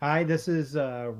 Hi, 0.00 0.22
this 0.22 0.46
is 0.46 0.76
uh, 0.76 1.12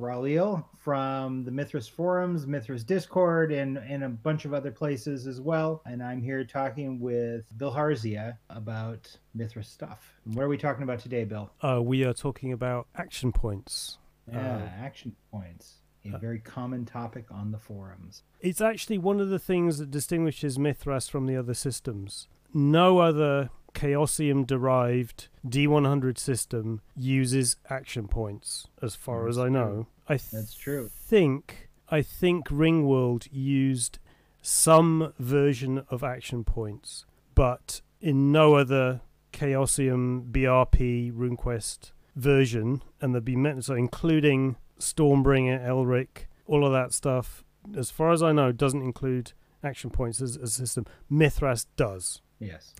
from 0.78 1.42
the 1.42 1.50
Mythras 1.50 1.90
forums, 1.90 2.46
Mythras 2.46 2.86
Discord, 2.86 3.51
and, 3.51 3.77
and 3.77 4.04
a 4.04 4.08
bunch 4.08 4.45
of 4.45 4.54
other 4.54 4.71
places 4.71 5.27
as 5.27 5.40
well. 5.40 5.82
And 5.85 6.01
I'm 6.01 6.22
here 6.22 6.45
talking 6.45 7.01
with 7.01 7.45
Bilharzia 7.59 8.38
about 8.51 9.12
Mythras 9.37 9.64
stuff. 9.64 10.14
What 10.27 10.45
are 10.45 10.49
we 10.49 10.56
talking 10.56 10.85
about 10.85 11.01
today, 11.01 11.25
Bill? 11.25 11.51
Uh, 11.61 11.83
we 11.83 12.04
are 12.04 12.12
talking 12.12 12.53
about 12.53 12.87
action 12.95 13.33
points. 13.33 13.99
Yeah, 14.33 14.59
uh, 14.59 14.85
action 14.85 15.17
points. 15.33 15.79
A 16.04 16.14
uh, 16.14 16.18
very 16.18 16.38
common 16.38 16.84
topic 16.84 17.24
on 17.32 17.50
the 17.50 17.58
forums. 17.58 18.22
It's 18.40 18.60
actually 18.60 18.98
one 18.98 19.18
of 19.18 19.29
the 19.29 19.40
things 19.40 19.79
that 19.79 19.90
distinguishes 19.90 20.56
Mithras 20.56 21.08
from 21.08 21.26
the 21.26 21.36
other 21.36 21.54
systems. 21.54 22.29
No 22.54 23.00
other 23.00 23.50
Chaosium 23.74 24.46
derived 24.46 25.28
D100 25.46 26.18
system 26.18 26.80
uses 26.96 27.56
action 27.70 28.08
points, 28.08 28.66
as 28.82 28.94
far 28.94 29.24
That's 29.24 29.36
as 29.36 29.44
I 29.44 29.48
know. 29.48 29.86
I 30.08 30.16
th- 30.16 30.30
That's 30.30 30.54
true. 30.54 30.88
Think 30.92 31.68
I 31.90 32.02
think 32.02 32.48
Ringworld 32.48 33.28
used 33.30 33.98
some 34.42 35.12
version 35.18 35.84
of 35.88 36.02
action 36.04 36.45
points, 36.45 37.04
but 37.34 37.80
in 38.00 38.30
no 38.32 38.54
other 38.54 39.00
Chaosium 39.32 40.30
BRP 40.30 41.12
RuneQuest 41.12 41.92
version, 42.16 42.82
and 43.00 43.14
there'd 43.14 43.24
be 43.24 43.37
so 43.62 43.74
including 43.74 44.56
Stormbringer, 44.78 45.64
Elric, 45.66 46.26
all 46.46 46.64
of 46.64 46.73
that 46.73 46.92
stuff. 46.92 47.45
As 47.76 47.90
far 47.90 48.12
as 48.12 48.23
I 48.23 48.32
know, 48.32 48.52
doesn't 48.52 48.82
include 48.82 49.32
action 49.62 49.90
points 49.90 50.20
as, 50.20 50.37
as 50.37 50.50
a 50.54 50.66
system. 50.66 50.87
Mythras 51.10 51.66
does. 51.76 52.20
Yes. 52.38 52.74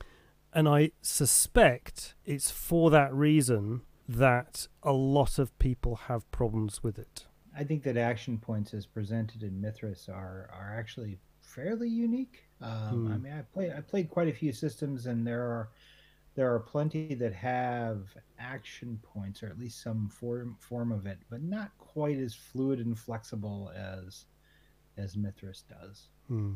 And 0.52 0.69
I 0.69 0.93
suspect 1.02 2.15
it's 2.25 2.51
for 2.51 2.91
that 2.91 3.12
reason 3.15 3.83
that 4.09 4.69
a 4.83 4.93
lot 4.93 5.38
of 5.38 5.57
people 5.59 5.97
have 5.97 6.30
problems 6.30 6.83
with 6.83 6.98
it. 6.98 7.27
I 7.55 7.65
think 7.65 7.83
that 7.83 7.97
action 7.97 8.38
points 8.38 8.73
as 8.73 8.87
presented 8.87 9.43
in 9.43 9.60
Mythras 9.60 10.09
are 10.09 10.49
are 10.52 10.76
actually 10.79 11.19
fairly 11.41 11.88
unique. 11.88 12.45
Um, 12.60 13.09
I 13.10 13.16
hmm. 13.16 13.23
mean, 13.23 13.32
I 13.32 13.43
played 13.43 13.73
I 13.73 13.80
played 13.80 14.09
quite 14.09 14.29
a 14.29 14.32
few 14.32 14.52
systems, 14.52 15.07
and 15.07 15.26
there 15.26 15.43
are 15.43 15.71
there 16.35 16.54
are 16.54 16.60
plenty 16.60 17.15
that 17.15 17.32
have 17.35 18.15
action 18.38 19.01
points, 19.02 19.43
or 19.43 19.49
at 19.49 19.59
least 19.59 19.82
some 19.82 20.09
form 20.09 20.57
form 20.60 20.93
of 20.93 21.07
it, 21.07 21.19
but 21.29 21.43
not 21.43 21.76
quite 21.79 22.19
as 22.19 22.35
fluid 22.35 22.79
and 22.79 22.96
flexible 22.99 23.73
as 23.74 24.26
as 24.96 25.16
Mythras 25.16 25.65
does. 25.69 26.09
Hmm. 26.29 26.54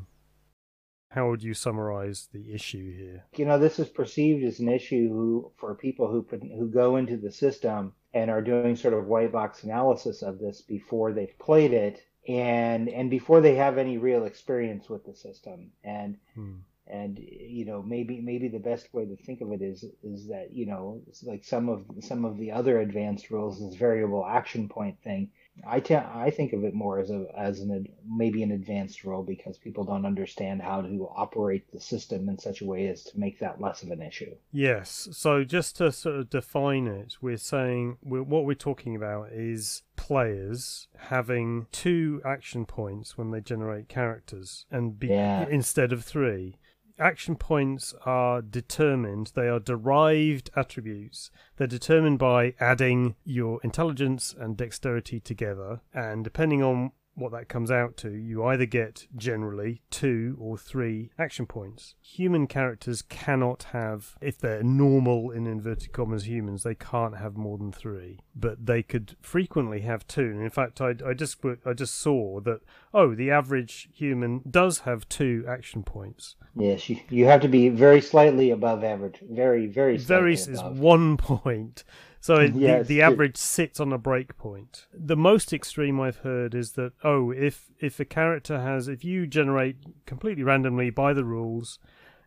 How 1.15 1.29
would 1.29 1.43
you 1.43 1.53
summarize 1.53 2.29
the 2.33 2.55
issue 2.55 2.97
here? 2.97 3.25
You 3.37 3.45
know, 3.45 3.59
this 3.59 3.79
is 3.79 3.89
perceived 3.89 4.43
as 4.45 4.61
an 4.61 4.69
issue 4.71 5.51
for 5.59 5.75
people 5.75 6.11
who 6.11 6.23
put, 6.23 6.43
who 6.43 6.69
go 6.69 6.97
into 6.97 7.19
the 7.19 7.31
system 7.31 7.93
and 8.15 8.31
are 8.31 8.41
doing 8.41 8.77
sort 8.77 8.95
of 8.95 9.07
white 9.07 9.31
box 9.31 9.63
analysis 9.63 10.23
of 10.23 10.39
this 10.39 10.63
before 10.63 11.13
they've 11.13 11.39
played 11.39 11.73
it 11.73 12.03
and 12.29 12.89
and 12.89 13.11
before 13.11 13.41
they 13.41 13.57
have 13.57 13.79
any 13.79 13.99
real 13.99 14.25
experience 14.25 14.89
with 14.89 15.05
the 15.05 15.15
system 15.15 15.71
and 15.83 16.17
hmm. 16.35 16.55
and 16.87 17.19
you 17.19 17.65
know 17.65 17.83
maybe 17.83 18.21
maybe 18.21 18.49
the 18.49 18.59
best 18.59 18.93
way 18.95 19.05
to 19.05 19.17
think 19.17 19.41
of 19.41 19.51
it 19.53 19.61
is 19.61 19.85
is 20.05 20.29
that 20.29 20.53
you 20.53 20.65
know 20.65 21.03
like 21.25 21.45
some 21.45 21.69
of 21.69 21.85
some 22.01 22.25
of 22.25 22.39
the 22.39 22.53
other 22.53 22.79
advanced 22.81 23.31
rules 23.31 23.61
this 23.61 23.75
variable 23.75 24.25
action 24.25 24.69
point 24.69 24.97
thing 25.03 25.29
I, 25.67 25.81
te- 25.81 25.95
I 25.95 26.31
think 26.31 26.53
of 26.53 26.65
it 26.65 26.75
more 26.75 26.99
as 26.99 27.11
a 27.11 27.27
as 27.37 27.61
an 27.61 27.87
maybe 28.09 28.43
an 28.43 28.53
advanced 28.53 29.05
role 29.05 29.23
because 29.23 29.59
people 29.59 29.85
don't 29.85 30.07
understand 30.07 30.63
how 30.63 30.81
to 30.81 31.09
operate 31.15 31.71
the 31.73 31.81
system 31.81 32.29
in 32.29 32.39
such 32.39 32.63
a 32.63 32.65
way 32.65 32.89
as 32.89 33.05
to 33.05 33.19
make 33.19 33.39
that 33.41 33.61
less 33.61 33.83
of 33.83 33.91
an 33.91 34.03
issue. 34.03 34.35
Yes. 34.51 35.09
So 35.13 35.45
just 35.45 35.77
to 35.77 35.93
sort 35.93 36.17
of 36.17 36.31
define 36.31 36.87
it, 36.87 37.17
we're 37.21 37.37
saying 37.37 37.99
we're, 38.03 38.23
what 38.23 38.45
we're 38.45 38.55
talking 38.55 38.97
about 38.97 39.29
is 39.33 39.83
players 39.97 40.89
having 40.97 41.67
two 41.71 42.23
action 42.25 42.65
points 42.65 43.19
when 43.19 43.31
they 43.31 43.41
generate 43.41 43.89
characters 43.89 44.67
and 44.71 44.99
be, 44.99 45.09
yeah. 45.09 45.47
instead 45.49 45.93
of 45.93 46.05
three 46.05 46.57
action 47.03 47.37
points 47.37 47.95
are 48.07 48.41
determined, 48.41 49.33
they 49.35 49.49
are 49.49 49.61
derived 49.61 50.51
attributes. 50.57 51.31
They're 51.57 51.67
determined 51.67 52.19
by 52.19 52.55
adding 52.61 53.17
your 53.25 53.61
intelligence 53.63 54.35
and 54.39 54.57
dexterity 54.57 55.21
together, 55.21 55.81
and 55.93 56.25
depending 56.25 56.63
on 56.63 56.93
what 57.15 57.33
that 57.33 57.49
comes 57.49 57.71
out 57.71 57.97
to, 57.99 58.11
you 58.11 58.45
either 58.45 58.67
get 58.67 59.07
generally 59.17 59.83
two 59.91 60.37
or 60.41 60.57
three 60.57 61.11
action 61.19 61.47
points. 61.47 61.95
Human 62.01 62.47
characters 62.47 63.03
cannot 63.03 63.65
have, 63.73 64.17
if 64.21 64.39
they're 64.39 64.63
normal 64.63 65.31
in 65.31 65.47
inverted 65.47 65.93
commas 65.93 66.27
humans, 66.27 66.63
they 66.63 66.75
can't 66.75 67.19
have 67.19 67.37
more 67.37 67.59
than 67.59 67.73
three, 67.73 68.21
but 68.35 68.65
they 68.65 68.83
could 68.83 69.17
frequently 69.21 69.81
have 69.81 70.07
two. 70.07 70.23
And 70.23 70.43
in 70.43 70.51
fact, 70.51 70.81
I, 70.81 70.95
I 71.07 71.15
just 71.15 71.39
I 71.67 71.73
just 71.73 71.97
saw 71.97 72.41
that 72.41 72.61
oh, 72.95 73.15
the 73.15 73.31
average 73.31 73.89
human 73.93 74.43
does 74.49 74.81
have 74.81 75.09
two 75.09 75.45
action 75.49 75.83
points. 75.83 76.37
Yes, 76.55 76.89
you, 76.89 76.99
you 77.09 77.27
have 77.27 77.41
to 77.43 77.49
be 77.49 77.69
very 77.69 78.01
slightly 78.01 78.51
above 78.51 78.85
average, 78.85 79.21
very 79.23 79.67
very 79.67 79.97
very 79.97 80.35
is 80.35 80.63
one 80.63 81.17
point. 81.19 81.85
So 82.23 82.37
it, 82.37 82.55
the, 82.55 82.85
the 82.87 83.03
average 83.03 83.37
sits 83.37 83.81
on 83.81 83.93
a 83.93 83.99
break 83.99 84.37
point. 84.39 84.87
The 84.95 85.17
most 85.17 85.53
extreme 85.53 86.01
I've 86.01 86.19
heard 86.19 86.55
is 86.55 86.73
that 86.73 86.93
oh, 87.03 87.33
if 87.33 87.73
if 87.81 87.99
a 87.99 88.05
character 88.05 88.61
has, 88.61 88.87
if 88.87 89.05
you 89.05 89.27
generate 89.27 89.79
completely 90.07 90.45
randomly 90.45 90.91
by 90.91 91.15
the 91.15 91.25
rules, 91.25 91.81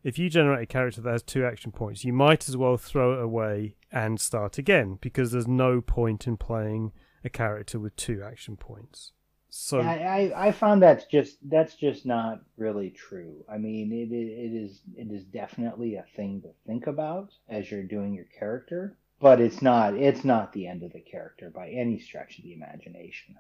if 0.04 0.20
you 0.20 0.30
generate 0.30 0.64
a 0.64 0.66
character 0.66 1.00
that 1.00 1.10
has 1.10 1.24
two 1.24 1.46
action 1.46 1.72
points, 1.72 2.04
you 2.04 2.12
might 2.12 2.50
as 2.50 2.58
well 2.58 2.76
throw 2.76 3.14
it 3.14 3.24
away 3.24 3.78
and 3.90 4.20
start 4.20 4.58
again 4.58 5.00
because 5.00 5.32
there's 5.32 5.48
no 5.48 5.80
point 5.80 6.28
in 6.28 6.36
playing 6.36 6.92
a 7.24 7.30
character 7.30 7.80
with 7.80 7.96
two 7.96 8.22
action 8.22 8.58
points. 8.58 9.14
So 9.48 9.80
I, 9.80 9.94
I, 10.34 10.48
I 10.48 10.52
found 10.52 10.84
that's 10.84 11.06
just 11.06 11.38
that's 11.50 11.76
just 11.76 12.06
not 12.06 12.42
really 12.58 12.90
true. 12.90 13.46
I 13.50 13.58
mean, 13.58 13.94
it 13.94 14.14
it 14.14 14.54
is 14.62 14.82
it 14.98 15.10
is 15.10 15.24
definitely 15.24 15.96
a 15.96 16.04
thing 16.18 16.42
to 16.42 16.50
think 16.68 16.88
about 16.88 17.30
as 17.48 17.72
you're 17.72 17.84
doing 17.84 18.14
your 18.14 18.28
character 18.38 18.98
but 19.20 19.40
it's 19.40 19.62
not 19.62 19.96
it's 19.96 20.24
not 20.24 20.54
the 20.54 20.68
end 20.68 20.84
of 20.84 20.94
the 20.94 21.00
character 21.00 21.50
by 21.50 21.70
any 21.70 22.00
stretch 22.00 22.38
of 22.38 22.44
the 22.44 22.54
imagination. 22.54 23.36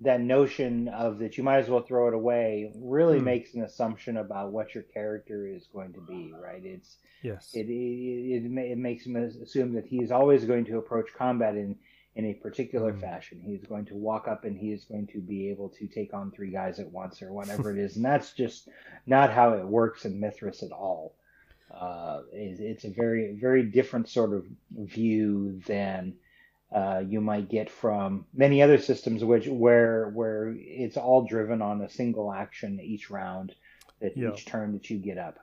That 0.00 0.20
notion 0.20 0.88
of 0.88 1.18
that 1.20 1.36
you 1.36 1.44
might 1.44 1.58
as 1.58 1.68
well 1.68 1.82
throw 1.82 2.08
it 2.08 2.14
away 2.14 2.72
really 2.76 3.18
hmm. 3.18 3.24
makes 3.24 3.54
an 3.54 3.62
assumption 3.62 4.16
about 4.16 4.52
what 4.52 4.74
your 4.74 4.84
character 4.84 5.46
is 5.46 5.68
going 5.72 5.92
to 5.94 6.00
be 6.00 6.32
right? 6.32 6.64
It's 6.64 6.96
yes. 7.22 7.50
it 7.54 7.68
it, 7.68 8.44
it, 8.44 8.58
it 8.72 8.78
makes 8.78 9.06
him 9.06 9.16
assume 9.16 9.74
that 9.74 9.86
he 9.86 10.02
is 10.02 10.10
always 10.10 10.44
going 10.44 10.64
to 10.66 10.78
approach 10.78 11.12
combat 11.16 11.56
in 11.56 11.76
in 12.14 12.26
a 12.26 12.34
particular 12.34 12.92
mm. 12.92 13.00
fashion. 13.00 13.40
He's 13.42 13.64
going 13.64 13.86
to 13.86 13.94
walk 13.94 14.28
up 14.28 14.44
and 14.44 14.56
he 14.56 14.72
is 14.72 14.84
going 14.84 15.06
to 15.08 15.20
be 15.20 15.48
able 15.48 15.70
to 15.70 15.86
take 15.86 16.12
on 16.12 16.30
three 16.30 16.50
guys 16.50 16.78
at 16.78 16.90
once 16.90 17.22
or 17.22 17.32
whatever 17.32 17.70
it 17.72 17.78
is. 17.78 17.96
And 17.96 18.04
that's 18.04 18.32
just 18.32 18.68
not 19.06 19.32
how 19.32 19.54
it 19.54 19.66
works 19.66 20.04
in 20.04 20.20
Mythras 20.20 20.62
at 20.62 20.72
all 20.72 21.14
it's 22.62 22.84
a 22.84 22.90
very 22.90 23.36
very 23.40 23.64
different 23.64 24.08
sort 24.08 24.32
of 24.32 24.46
view 24.70 25.60
than 25.66 26.14
uh, 26.74 27.02
you 27.06 27.20
might 27.20 27.50
get 27.50 27.68
from 27.70 28.24
many 28.32 28.62
other 28.62 28.78
systems, 28.78 29.22
which 29.24 29.46
where 29.46 30.10
where 30.10 30.54
it's 30.56 30.96
all 30.96 31.26
driven 31.26 31.60
on 31.60 31.82
a 31.82 31.90
single 31.90 32.32
action 32.32 32.80
each 32.80 33.10
round, 33.10 33.54
that 34.00 34.16
yeah. 34.16 34.32
each 34.32 34.46
turn 34.46 34.72
that 34.72 34.88
you 34.88 34.98
get 34.98 35.18
up. 35.18 35.38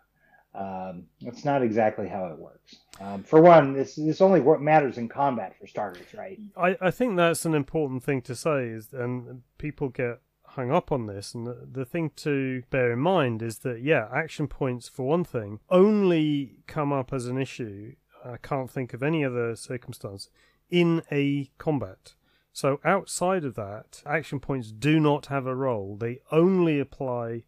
Um, 0.56 1.04
that's 1.22 1.46
not 1.46 1.62
exactly 1.62 2.08
how 2.08 2.26
it 2.26 2.40
works. 2.40 2.76
Um, 3.00 3.24
for 3.24 3.40
one, 3.42 3.74
this 3.74 3.96
this 3.96 4.22
only 4.22 4.42
matters 4.60 4.98
in 4.98 5.08
combat 5.08 5.56
for 5.60 5.68
starters, 5.68 6.14
right? 6.18 6.40
I, 6.58 6.76
I 6.82 6.92
think 6.92 7.16
that's 7.16 7.46
an 7.46 7.54
important 7.54 8.04
thing 8.04 8.22
to 8.24 8.36
say, 8.36 8.70
is 8.70 8.90
and 8.92 9.44
people 9.60 9.90
get 9.90 10.22
hung 10.60 10.72
up 10.72 10.92
on 10.92 11.06
this. 11.06 11.34
And 11.34 11.48
the, 11.48 11.68
the 11.72 11.86
thing 11.86 12.12
to 12.18 12.64
bear 12.70 12.92
in 12.92 13.00
mind 13.00 13.42
is 13.42 13.60
that, 13.60 13.82
yeah, 13.82 14.10
action 14.14 14.48
points, 14.48 14.90
for 14.90 15.08
one 15.08 15.24
thing, 15.24 15.60
only 15.70 16.58
come 16.68 16.92
up 16.92 17.14
as 17.14 17.28
an 17.28 17.38
issue. 17.38 17.96
I 18.26 18.36
can't 18.36 18.70
think 18.70 18.94
of 18.94 19.02
any 19.02 19.24
other 19.24 19.56
circumstance 19.56 20.30
in 20.70 21.02
a 21.10 21.50
combat. 21.58 22.14
So 22.52 22.82
outside 22.84 23.46
of 23.46 23.56
that, 23.56 24.04
action 24.06 24.42
points 24.42 24.74
do 24.74 25.00
not 25.00 25.28
have 25.28 25.46
a 25.46 25.56
role. 25.56 25.96
They 25.96 26.20
only 26.30 26.78
apply 26.82 27.44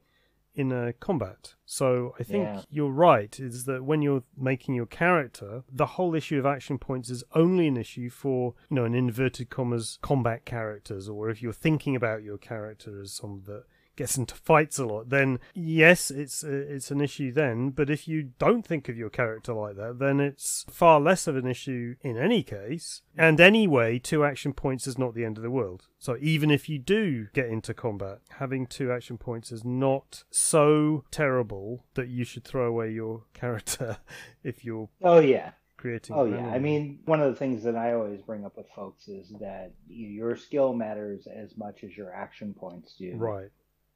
in 0.53 0.71
a 0.71 0.93
combat. 0.93 1.55
So 1.65 2.13
I 2.19 2.23
think 2.23 2.43
yeah. 2.43 2.61
you're 2.69 2.91
right, 2.91 3.39
is 3.39 3.65
that 3.65 3.83
when 3.83 4.01
you're 4.01 4.23
making 4.37 4.75
your 4.75 4.85
character, 4.85 5.63
the 5.71 5.85
whole 5.85 6.13
issue 6.13 6.39
of 6.39 6.45
action 6.45 6.77
points 6.77 7.09
is 7.09 7.23
only 7.33 7.67
an 7.67 7.77
issue 7.77 8.09
for, 8.09 8.55
you 8.69 8.75
know, 8.75 8.85
an 8.85 8.93
inverted 8.93 9.49
commas 9.49 9.97
combat 10.01 10.45
characters, 10.45 11.07
or 11.07 11.29
if 11.29 11.41
you're 11.41 11.53
thinking 11.53 11.95
about 11.95 12.23
your 12.23 12.37
character 12.37 12.99
as 13.01 13.13
someone 13.13 13.43
that 13.45 13.63
gets 13.95 14.17
into 14.17 14.35
fights 14.35 14.79
a 14.79 14.85
lot, 14.85 15.09
then 15.09 15.39
yes, 15.53 16.11
it's 16.11 16.43
it's 16.43 16.91
an 16.91 17.01
issue 17.01 17.31
then. 17.31 17.69
But 17.69 17.89
if 17.89 18.07
you 18.07 18.31
don't 18.39 18.65
think 18.65 18.89
of 18.89 18.97
your 18.97 19.09
character 19.09 19.53
like 19.53 19.75
that, 19.75 19.99
then 19.99 20.19
it's 20.19 20.65
far 20.69 20.99
less 20.99 21.27
of 21.27 21.35
an 21.35 21.47
issue 21.47 21.95
in 22.01 22.17
any 22.17 22.43
case. 22.43 23.01
And 23.17 23.39
anyway, 23.39 23.99
two 23.99 24.23
action 24.23 24.53
points 24.53 24.87
is 24.87 24.97
not 24.97 25.13
the 25.13 25.25
end 25.25 25.37
of 25.37 25.43
the 25.43 25.51
world. 25.51 25.87
So 25.99 26.17
even 26.19 26.49
if 26.49 26.67
you 26.67 26.79
do 26.79 27.27
get 27.33 27.47
into 27.47 27.73
combat, 27.73 28.19
having 28.39 28.65
two 28.65 28.91
action 28.91 29.17
points 29.17 29.51
is 29.51 29.63
not 29.63 30.23
so 30.31 31.03
terrible 31.11 31.85
that 31.93 32.07
you 32.07 32.23
should 32.23 32.43
throw 32.43 32.65
away 32.65 32.91
your 32.91 33.23
character 33.33 33.97
if 34.43 34.65
you're. 34.65 34.89
Oh 35.03 35.19
yeah, 35.19 35.51
creating. 35.77 36.15
Oh 36.15 36.25
yeah, 36.25 36.47
I 36.47 36.59
mean, 36.59 36.99
one 37.05 37.21
of 37.21 37.31
the 37.31 37.37
things 37.37 37.63
that 37.63 37.75
I 37.75 37.93
always 37.93 38.21
bring 38.21 38.45
up 38.45 38.57
with 38.57 38.67
folks 38.75 39.07
is 39.07 39.33
that 39.39 39.73
your 39.87 40.35
skill 40.35 40.73
matters 40.73 41.27
as 41.27 41.57
much 41.57 41.83
as 41.83 41.97
your 41.97 42.13
action 42.13 42.53
points 42.53 42.95
do. 42.97 43.13
Right. 43.15 43.49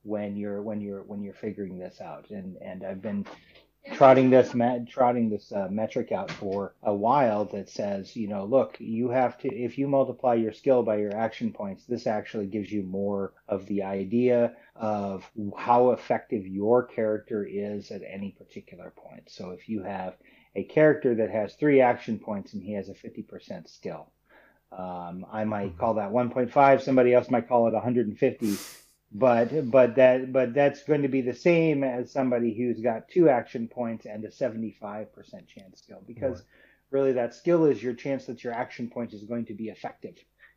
When 0.05 0.37
you're 0.37 0.61
when 0.61 0.81
you're 0.81 1.03
when 1.03 1.23
you're 1.23 1.33
figuring 1.33 1.79
this 1.79 1.99
out, 1.99 2.29
and 2.29 2.57
and 2.61 2.83
I've 2.83 3.01
been 3.01 3.25
trotting 3.93 4.29
this 4.29 4.53
trotting 4.89 5.29
this 5.29 5.51
uh, 5.51 5.67
metric 5.69 6.11
out 6.11 6.31
for 6.31 6.75
a 6.83 6.93
while 6.93 7.45
that 7.45 7.69
says, 7.69 8.15
you 8.15 8.27
know, 8.27 8.45
look, 8.45 8.77
you 8.79 9.09
have 9.09 9.37
to 9.39 9.47
if 9.53 9.77
you 9.77 9.87
multiply 9.87 10.33
your 10.33 10.53
skill 10.53 10.83
by 10.83 10.97
your 10.97 11.15
action 11.15 11.51
points, 11.51 11.85
this 11.85 12.07
actually 12.07 12.47
gives 12.47 12.71
you 12.71 12.83
more 12.83 13.33
of 13.47 13.65
the 13.67 13.83
idea 13.83 14.55
of 14.75 15.29
how 15.57 15.91
effective 15.91 16.45
your 16.45 16.83
character 16.83 17.43
is 17.43 17.91
at 17.91 18.01
any 18.07 18.31
particular 18.31 18.93
point. 18.95 19.23
So 19.27 19.51
if 19.51 19.69
you 19.69 19.83
have 19.83 20.15
a 20.55 20.63
character 20.63 21.15
that 21.15 21.31
has 21.31 21.55
three 21.55 21.81
action 21.81 22.19
points 22.19 22.53
and 22.53 22.63
he 22.63 22.73
has 22.73 22.89
a 22.89 22.93
50% 22.93 23.67
skill, 23.67 24.11
um, 24.71 25.25
I 25.31 25.45
might 25.45 25.69
mm-hmm. 25.69 25.79
call 25.79 25.93
that 25.95 26.11
1.5. 26.11 26.81
Somebody 26.81 27.13
else 27.13 27.29
might 27.29 27.47
call 27.47 27.67
it 27.67 27.73
150 27.73 28.55
but 29.11 29.69
but 29.71 29.95
that 29.95 30.33
but 30.33 30.53
that's 30.53 30.83
going 30.83 31.01
to 31.01 31.07
be 31.07 31.21
the 31.21 31.33
same 31.33 31.83
as 31.83 32.11
somebody 32.11 32.53
who's 32.53 32.81
got 32.81 33.07
two 33.07 33.29
action 33.29 33.67
points 33.67 34.05
and 34.05 34.23
a 34.25 34.29
75% 34.29 35.07
chance 35.47 35.79
skill 35.79 36.01
because 36.07 36.39
right. 36.39 36.47
really 36.91 37.13
that 37.13 37.33
skill 37.33 37.65
is 37.65 37.81
your 37.81 37.93
chance 37.93 38.25
that 38.25 38.43
your 38.43 38.53
action 38.53 38.89
point 38.89 39.13
is 39.13 39.23
going 39.23 39.45
to 39.45 39.53
be 39.53 39.69
effective 39.69 40.15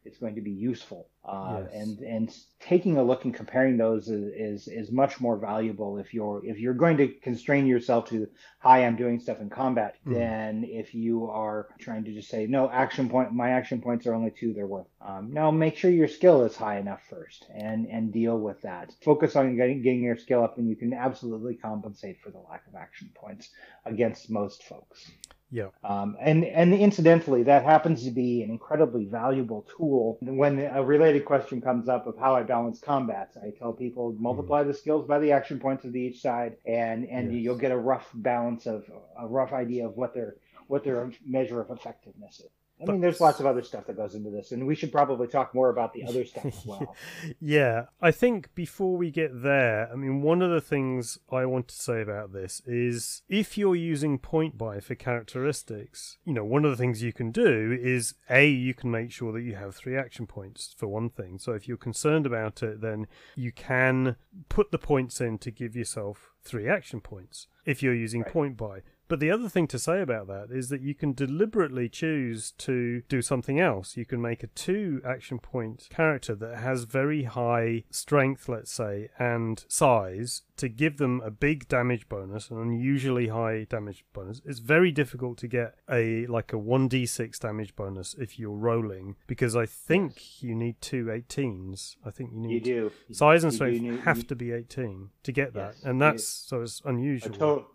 it's 0.08 0.18
going 0.18 0.34
to 0.36 0.40
be 0.40 0.50
useful. 0.50 1.06
Uh, 1.22 1.60
yes. 1.60 1.70
And 1.74 1.98
and 2.00 2.36
taking 2.58 2.96
a 2.96 3.02
look 3.02 3.26
and 3.26 3.34
comparing 3.34 3.76
those 3.76 4.08
is, 4.08 4.32
is, 4.34 4.68
is 4.68 4.90
much 4.90 5.20
more 5.20 5.36
valuable 5.36 5.98
if 5.98 6.14
you're 6.14 6.40
if 6.42 6.58
you're 6.58 6.72
going 6.72 6.96
to 6.96 7.08
constrain 7.08 7.66
yourself 7.66 8.08
to 8.08 8.26
hi 8.58 8.86
I'm 8.86 8.96
doing 8.96 9.20
stuff 9.20 9.40
in 9.40 9.50
combat 9.50 9.96
mm. 10.06 10.14
than 10.14 10.64
if 10.64 10.94
you 10.94 11.26
are 11.26 11.68
trying 11.78 12.04
to 12.04 12.14
just 12.14 12.30
say 12.30 12.46
no 12.46 12.70
action 12.70 13.10
point 13.10 13.32
my 13.32 13.50
action 13.50 13.82
points 13.82 14.06
are 14.06 14.14
only 14.14 14.30
two 14.30 14.54
they're 14.54 14.66
worth. 14.66 14.86
Um, 15.06 15.30
now 15.30 15.50
make 15.50 15.76
sure 15.76 15.90
your 15.90 16.08
skill 16.08 16.44
is 16.44 16.56
high 16.56 16.78
enough 16.78 17.02
first 17.10 17.44
and 17.54 17.86
and 17.86 18.10
deal 18.10 18.38
with 18.38 18.62
that. 18.62 18.94
Focus 19.04 19.36
on 19.36 19.54
getting 19.56 19.82
getting 19.82 20.02
your 20.02 20.16
skill 20.16 20.42
up 20.42 20.56
and 20.56 20.68
you 20.68 20.76
can 20.76 20.94
absolutely 20.94 21.56
compensate 21.56 22.18
for 22.22 22.30
the 22.30 22.42
lack 22.50 22.66
of 22.66 22.74
action 22.74 23.10
points 23.14 23.50
against 23.84 24.30
most 24.30 24.62
folks. 24.62 25.10
Yeah. 25.50 25.68
Um, 25.82 26.16
and 26.20 26.44
and 26.44 26.74
incidentally, 26.74 27.42
that 27.44 27.64
happens 27.64 28.04
to 28.04 28.10
be 28.10 28.42
an 28.42 28.50
incredibly 28.50 29.06
valuable 29.06 29.66
tool. 29.76 30.18
When 30.20 30.58
a 30.58 30.82
related 30.82 31.24
question 31.24 31.60
comes 31.60 31.88
up 31.88 32.06
of 32.06 32.18
how 32.18 32.34
I 32.34 32.42
balance 32.42 32.80
combats, 32.80 33.36
I 33.36 33.50
tell 33.50 33.72
people 33.72 34.14
multiply 34.18 34.62
mm. 34.62 34.66
the 34.66 34.74
skills 34.74 35.06
by 35.06 35.18
the 35.18 35.32
action 35.32 35.58
points 35.58 35.84
of 35.84 35.92
the 35.92 36.00
each 36.00 36.20
side, 36.20 36.56
and 36.66 37.08
and 37.08 37.32
yes. 37.32 37.42
you'll 37.42 37.56
get 37.56 37.72
a 37.72 37.78
rough 37.78 38.10
balance 38.14 38.66
of 38.66 38.84
a 39.18 39.26
rough 39.26 39.52
idea 39.52 39.86
of 39.86 39.96
what 39.96 40.12
their 40.12 40.36
what 40.66 40.84
their 40.84 41.10
measure 41.24 41.60
of 41.60 41.70
effectiveness 41.70 42.40
is. 42.40 42.50
I 42.80 42.92
mean, 42.92 43.00
there's 43.00 43.20
lots 43.20 43.40
of 43.40 43.46
other 43.46 43.62
stuff 43.62 43.86
that 43.86 43.96
goes 43.96 44.14
into 44.14 44.30
this, 44.30 44.52
and 44.52 44.66
we 44.66 44.74
should 44.74 44.92
probably 44.92 45.26
talk 45.26 45.54
more 45.54 45.68
about 45.68 45.92
the 45.92 46.04
other 46.04 46.24
stuff 46.24 46.46
as 46.46 46.64
well. 46.64 46.94
yeah, 47.40 47.86
I 48.00 48.10
think 48.10 48.54
before 48.54 48.96
we 48.96 49.10
get 49.10 49.42
there, 49.42 49.90
I 49.92 49.96
mean, 49.96 50.22
one 50.22 50.42
of 50.42 50.50
the 50.50 50.60
things 50.60 51.18
I 51.30 51.44
want 51.46 51.68
to 51.68 51.74
say 51.74 52.00
about 52.00 52.32
this 52.32 52.62
is 52.66 53.22
if 53.28 53.58
you're 53.58 53.74
using 53.74 54.18
point 54.18 54.56
buy 54.56 54.80
for 54.80 54.94
characteristics, 54.94 56.18
you 56.24 56.32
know, 56.32 56.44
one 56.44 56.64
of 56.64 56.70
the 56.70 56.76
things 56.76 57.02
you 57.02 57.12
can 57.12 57.32
do 57.32 57.76
is 57.80 58.14
A, 58.30 58.46
you 58.46 58.74
can 58.74 58.90
make 58.90 59.10
sure 59.10 59.32
that 59.32 59.42
you 59.42 59.56
have 59.56 59.74
three 59.74 59.96
action 59.96 60.26
points 60.26 60.74
for 60.76 60.86
one 60.86 61.10
thing. 61.10 61.38
So 61.38 61.52
if 61.52 61.66
you're 61.66 61.76
concerned 61.76 62.26
about 62.26 62.62
it, 62.62 62.80
then 62.80 63.08
you 63.34 63.50
can 63.50 64.16
put 64.48 64.70
the 64.70 64.78
points 64.78 65.20
in 65.20 65.38
to 65.38 65.50
give 65.50 65.74
yourself 65.74 66.30
three 66.42 66.68
action 66.68 67.00
points 67.00 67.48
if 67.64 67.82
you're 67.82 67.94
using 67.94 68.22
right. 68.22 68.32
point 68.32 68.56
buy. 68.56 68.82
But 69.08 69.20
the 69.20 69.30
other 69.30 69.48
thing 69.48 69.66
to 69.68 69.78
say 69.78 70.02
about 70.02 70.26
that 70.28 70.48
is 70.50 70.68
that 70.68 70.82
you 70.82 70.94
can 70.94 71.12
deliberately 71.14 71.88
choose 71.88 72.52
to 72.52 73.02
do 73.08 73.22
something 73.22 73.58
else. 73.58 73.96
You 73.96 74.04
can 74.04 74.20
make 74.20 74.42
a 74.42 74.48
two 74.48 75.00
action 75.04 75.38
point 75.38 75.88
character 75.90 76.34
that 76.34 76.58
has 76.58 76.84
very 76.84 77.24
high 77.24 77.84
strength, 77.90 78.48
let's 78.48 78.70
say, 78.70 79.08
and 79.18 79.64
size 79.68 80.42
to 80.58 80.68
give 80.68 80.98
them 80.98 81.22
a 81.24 81.30
big 81.30 81.68
damage 81.68 82.08
bonus, 82.08 82.50
an 82.50 82.60
unusually 82.60 83.28
high 83.28 83.66
damage 83.68 84.04
bonus. 84.12 84.42
It's 84.44 84.58
very 84.58 84.92
difficult 84.92 85.38
to 85.38 85.48
get 85.48 85.76
a 85.90 86.26
like 86.26 86.52
a 86.52 86.56
1d6 86.56 87.38
damage 87.38 87.74
bonus 87.76 88.14
if 88.18 88.38
you're 88.38 88.50
rolling 88.50 89.16
because 89.26 89.56
I 89.56 89.66
think 89.66 90.42
you 90.42 90.54
need 90.54 90.80
two 90.80 91.06
18s. 91.06 91.96
I 92.04 92.10
think 92.10 92.32
you 92.32 92.38
need 92.38 92.66
You 92.66 92.90
do. 92.90 93.14
Size 93.14 93.44
and 93.44 93.54
strength 93.54 94.04
have 94.04 94.18
you... 94.18 94.22
to 94.24 94.36
be 94.36 94.52
18 94.52 95.10
to 95.22 95.32
get 95.32 95.54
that. 95.54 95.74
Yes, 95.76 95.84
and 95.84 96.00
that's 96.00 96.24
so 96.26 96.62
it's 96.62 96.82
unusual. 96.84 97.66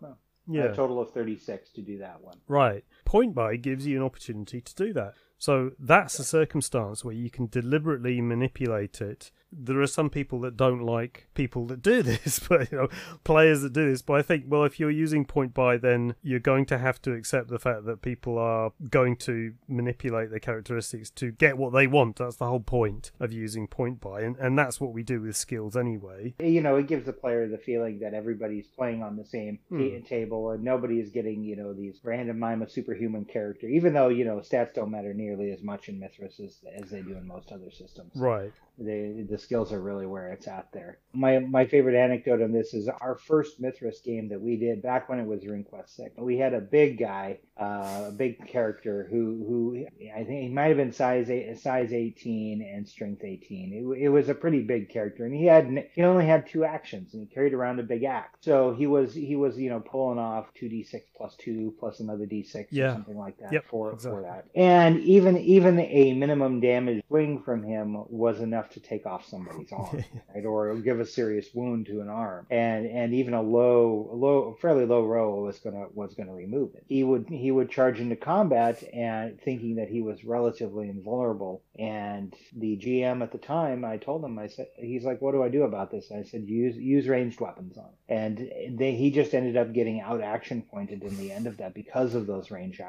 Yeah. 0.46 0.64
a 0.64 0.74
total 0.74 1.00
of 1.00 1.10
36 1.12 1.70
to 1.70 1.82
do 1.82 1.98
that 1.98 2.22
one. 2.22 2.38
Right. 2.48 2.84
Point 3.04 3.34
buy 3.34 3.56
gives 3.56 3.86
you 3.86 3.96
an 3.96 4.04
opportunity 4.04 4.60
to 4.60 4.74
do 4.74 4.92
that. 4.92 5.14
So 5.38 5.72
that's 5.78 6.18
a 6.18 6.24
circumstance 6.24 7.04
where 7.04 7.14
you 7.14 7.30
can 7.30 7.48
deliberately 7.48 8.20
manipulate 8.20 9.00
it 9.00 9.30
there 9.56 9.80
are 9.80 9.86
some 9.86 10.10
people 10.10 10.40
that 10.40 10.56
don't 10.56 10.80
like 10.80 11.28
people 11.34 11.66
that 11.66 11.82
do 11.82 12.02
this, 12.02 12.38
but 12.38 12.70
you 12.70 12.78
know, 12.78 12.88
players 13.24 13.62
that 13.62 13.72
do 13.72 13.88
this. 13.90 14.02
But 14.02 14.14
I 14.14 14.22
think, 14.22 14.44
well, 14.48 14.64
if 14.64 14.80
you're 14.80 14.90
using 14.90 15.24
point 15.24 15.54
buy, 15.54 15.76
then 15.76 16.14
you're 16.22 16.40
going 16.40 16.66
to 16.66 16.78
have 16.78 17.00
to 17.02 17.12
accept 17.12 17.48
the 17.48 17.58
fact 17.58 17.84
that 17.86 18.02
people 18.02 18.38
are 18.38 18.72
going 18.90 19.16
to 19.16 19.54
manipulate 19.68 20.30
their 20.30 20.40
characteristics 20.40 21.10
to 21.10 21.30
get 21.32 21.58
what 21.58 21.72
they 21.72 21.86
want. 21.86 22.16
That's 22.16 22.36
the 22.36 22.46
whole 22.46 22.60
point 22.60 23.12
of 23.20 23.32
using 23.32 23.66
point 23.66 24.00
buy, 24.00 24.22
and 24.22 24.36
and 24.36 24.58
that's 24.58 24.80
what 24.80 24.92
we 24.92 25.02
do 25.02 25.20
with 25.20 25.36
skills 25.36 25.76
anyway. 25.76 26.34
You 26.38 26.60
know, 26.60 26.76
it 26.76 26.86
gives 26.86 27.06
the 27.06 27.12
player 27.12 27.48
the 27.48 27.58
feeling 27.58 28.00
that 28.00 28.14
everybody's 28.14 28.66
playing 28.66 29.02
on 29.02 29.16
the 29.16 29.24
same 29.24 29.58
hmm. 29.68 30.00
table, 30.00 30.50
and 30.50 30.62
nobody 30.62 31.00
is 31.00 31.10
getting 31.10 31.42
you 31.42 31.56
know 31.56 31.72
these 31.72 32.00
random 32.02 32.42
I'm 32.42 32.62
a 32.62 32.68
superhuman 32.68 33.24
character, 33.24 33.66
even 33.66 33.94
though 33.94 34.08
you 34.08 34.24
know 34.24 34.36
stats 34.36 34.74
don't 34.74 34.90
matter 34.90 35.14
nearly 35.14 35.50
as 35.52 35.62
much 35.62 35.88
in 35.88 35.98
Mythras 35.98 36.40
as, 36.40 36.56
as 36.76 36.90
they 36.90 37.02
do 37.02 37.16
in 37.16 37.26
most 37.26 37.52
other 37.52 37.70
systems. 37.70 38.12
Right. 38.14 38.52
The 38.78 39.26
the 39.28 39.38
skills 39.44 39.72
are 39.72 39.80
really 39.80 40.06
where 40.06 40.32
it's 40.32 40.48
at 40.48 40.72
there. 40.72 40.98
My 41.12 41.38
my 41.38 41.66
favorite 41.66 41.96
anecdote 41.96 42.42
on 42.42 42.50
this 42.50 42.74
is 42.74 42.88
our 42.88 43.14
first 43.14 43.60
Mythras 43.60 44.02
game 44.02 44.28
that 44.30 44.40
we 44.40 44.56
did 44.56 44.82
back 44.82 45.08
when 45.08 45.20
it 45.20 45.26
was 45.26 45.44
RuneQuest 45.44 45.90
Six. 45.90 46.16
We 46.18 46.38
had 46.38 46.54
a 46.54 46.60
big 46.60 46.98
guy, 46.98 47.38
uh, 47.56 48.06
a 48.08 48.12
big 48.12 48.46
character 48.48 49.06
who 49.08 49.44
who 49.46 49.86
I 50.16 50.24
think 50.24 50.42
he 50.42 50.48
might 50.48 50.68
have 50.68 50.76
been 50.76 50.92
size 50.92 51.30
eight, 51.30 51.56
size 51.60 51.92
18 51.92 52.62
and 52.62 52.88
strength 52.88 53.22
18. 53.22 53.72
It, 53.72 54.04
it 54.04 54.08
was 54.08 54.28
a 54.28 54.34
pretty 54.34 54.62
big 54.62 54.88
character, 54.88 55.24
and 55.24 55.34
he 55.34 55.44
had 55.44 55.86
he 55.94 56.02
only 56.02 56.26
had 56.26 56.48
two 56.48 56.64
actions, 56.64 57.14
and 57.14 57.22
he 57.22 57.32
carried 57.32 57.54
around 57.54 57.78
a 57.78 57.84
big 57.84 58.02
axe. 58.02 58.38
So 58.40 58.74
he 58.74 58.88
was 58.88 59.14
he 59.14 59.36
was 59.36 59.56
you 59.56 59.70
know 59.70 59.80
pulling 59.80 60.18
off 60.18 60.52
two 60.54 60.66
d6 60.66 61.02
plus 61.16 61.36
two 61.36 61.74
plus 61.78 62.00
another 62.00 62.26
d6 62.26 62.66
yeah. 62.70 62.86
or 62.86 62.92
something 62.94 63.18
like 63.18 63.38
that 63.38 63.52
yep, 63.52 63.64
for 63.68 63.92
exactly. 63.92 64.22
for 64.22 64.28
that. 64.28 64.46
And 64.56 64.98
even 65.00 65.36
even 65.38 65.78
a 65.78 66.12
minimum 66.14 66.60
damage 66.60 67.04
swing 67.06 67.42
from 67.42 67.62
him 67.62 68.04
was 68.08 68.40
enough 68.40 68.64
enough 68.64 68.70
to 68.74 68.80
take 68.80 69.06
off 69.06 69.26
somebody's 69.34 69.72
arm, 69.72 70.04
right, 70.34 70.44
or 70.44 70.74
give 70.76 71.00
a 71.00 71.06
serious 71.06 71.48
wound 71.54 71.86
to 71.86 72.00
an 72.00 72.08
arm, 72.08 72.46
and 72.50 72.86
and 72.86 73.14
even 73.14 73.34
a 73.34 73.42
low, 73.42 74.10
low, 74.12 74.56
fairly 74.60 74.86
low 74.86 75.04
roll 75.04 75.42
was 75.42 75.58
gonna 75.58 75.86
was 75.92 76.14
gonna 76.14 76.34
remove 76.34 76.74
it. 76.74 76.84
He 76.88 77.04
would 77.04 77.28
he 77.28 77.50
would 77.50 77.70
charge 77.70 78.00
into 78.00 78.16
combat 78.16 78.82
and 78.92 79.40
thinking 79.40 79.76
that 79.76 79.88
he 79.88 80.02
was 80.02 80.24
relatively 80.24 80.88
invulnerable, 80.88 81.62
and 81.78 82.34
the 82.56 82.76
GM 82.76 83.22
at 83.22 83.32
the 83.32 83.38
time, 83.38 83.84
I 83.84 83.96
told 83.96 84.24
him, 84.24 84.38
I 84.38 84.46
said, 84.46 84.68
he's 84.76 85.04
like, 85.04 85.20
what 85.20 85.32
do 85.32 85.42
I 85.42 85.48
do 85.48 85.64
about 85.64 85.90
this? 85.90 86.10
I 86.12 86.22
said, 86.22 86.44
use 86.46 86.76
use 86.76 87.06
ranged 87.06 87.40
weapons 87.40 87.76
on, 87.76 87.84
him. 87.84 87.90
and 88.08 88.78
they, 88.78 88.94
he 88.94 89.10
just 89.10 89.34
ended 89.34 89.56
up 89.56 89.72
getting 89.72 90.00
out 90.00 90.20
action 90.20 90.62
pointed 90.62 91.02
in 91.02 91.16
the 91.16 91.32
end 91.32 91.46
of 91.46 91.56
that 91.58 91.74
because 91.74 92.14
of 92.14 92.26
those 92.26 92.50
range 92.50 92.80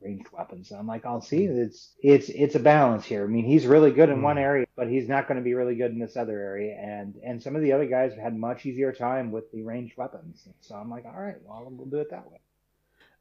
ranged 0.00 0.28
weapons. 0.32 0.70
And 0.70 0.80
I'm 0.80 0.86
like, 0.86 1.04
I'll 1.04 1.20
see, 1.20 1.44
it's 1.44 1.94
it's 2.02 2.28
it's 2.28 2.54
a 2.54 2.60
balance 2.60 3.04
here. 3.04 3.24
I 3.24 3.26
mean, 3.26 3.44
he's 3.44 3.66
really 3.66 3.90
good 3.90 4.08
in 4.08 4.18
mm. 4.18 4.22
one 4.22 4.38
area, 4.38 4.66
but 4.80 4.88
he's 4.88 5.10
not 5.10 5.28
going 5.28 5.36
to 5.36 5.44
be 5.44 5.52
really 5.52 5.74
good 5.74 5.90
in 5.90 5.98
this 5.98 6.16
other 6.16 6.40
area. 6.40 6.74
And 6.74 7.14
and 7.22 7.42
some 7.42 7.54
of 7.54 7.60
the 7.60 7.70
other 7.70 7.84
guys 7.84 8.14
had 8.14 8.34
much 8.34 8.64
easier 8.64 8.92
time 8.92 9.30
with 9.30 9.52
the 9.52 9.60
ranged 9.62 9.94
weapons. 9.98 10.48
So 10.62 10.74
I'm 10.74 10.88
like, 10.88 11.04
all 11.04 11.20
right, 11.20 11.36
well, 11.44 11.68
we'll 11.70 11.86
do 11.86 11.98
it 11.98 12.08
that 12.08 12.24
way. 12.30 12.38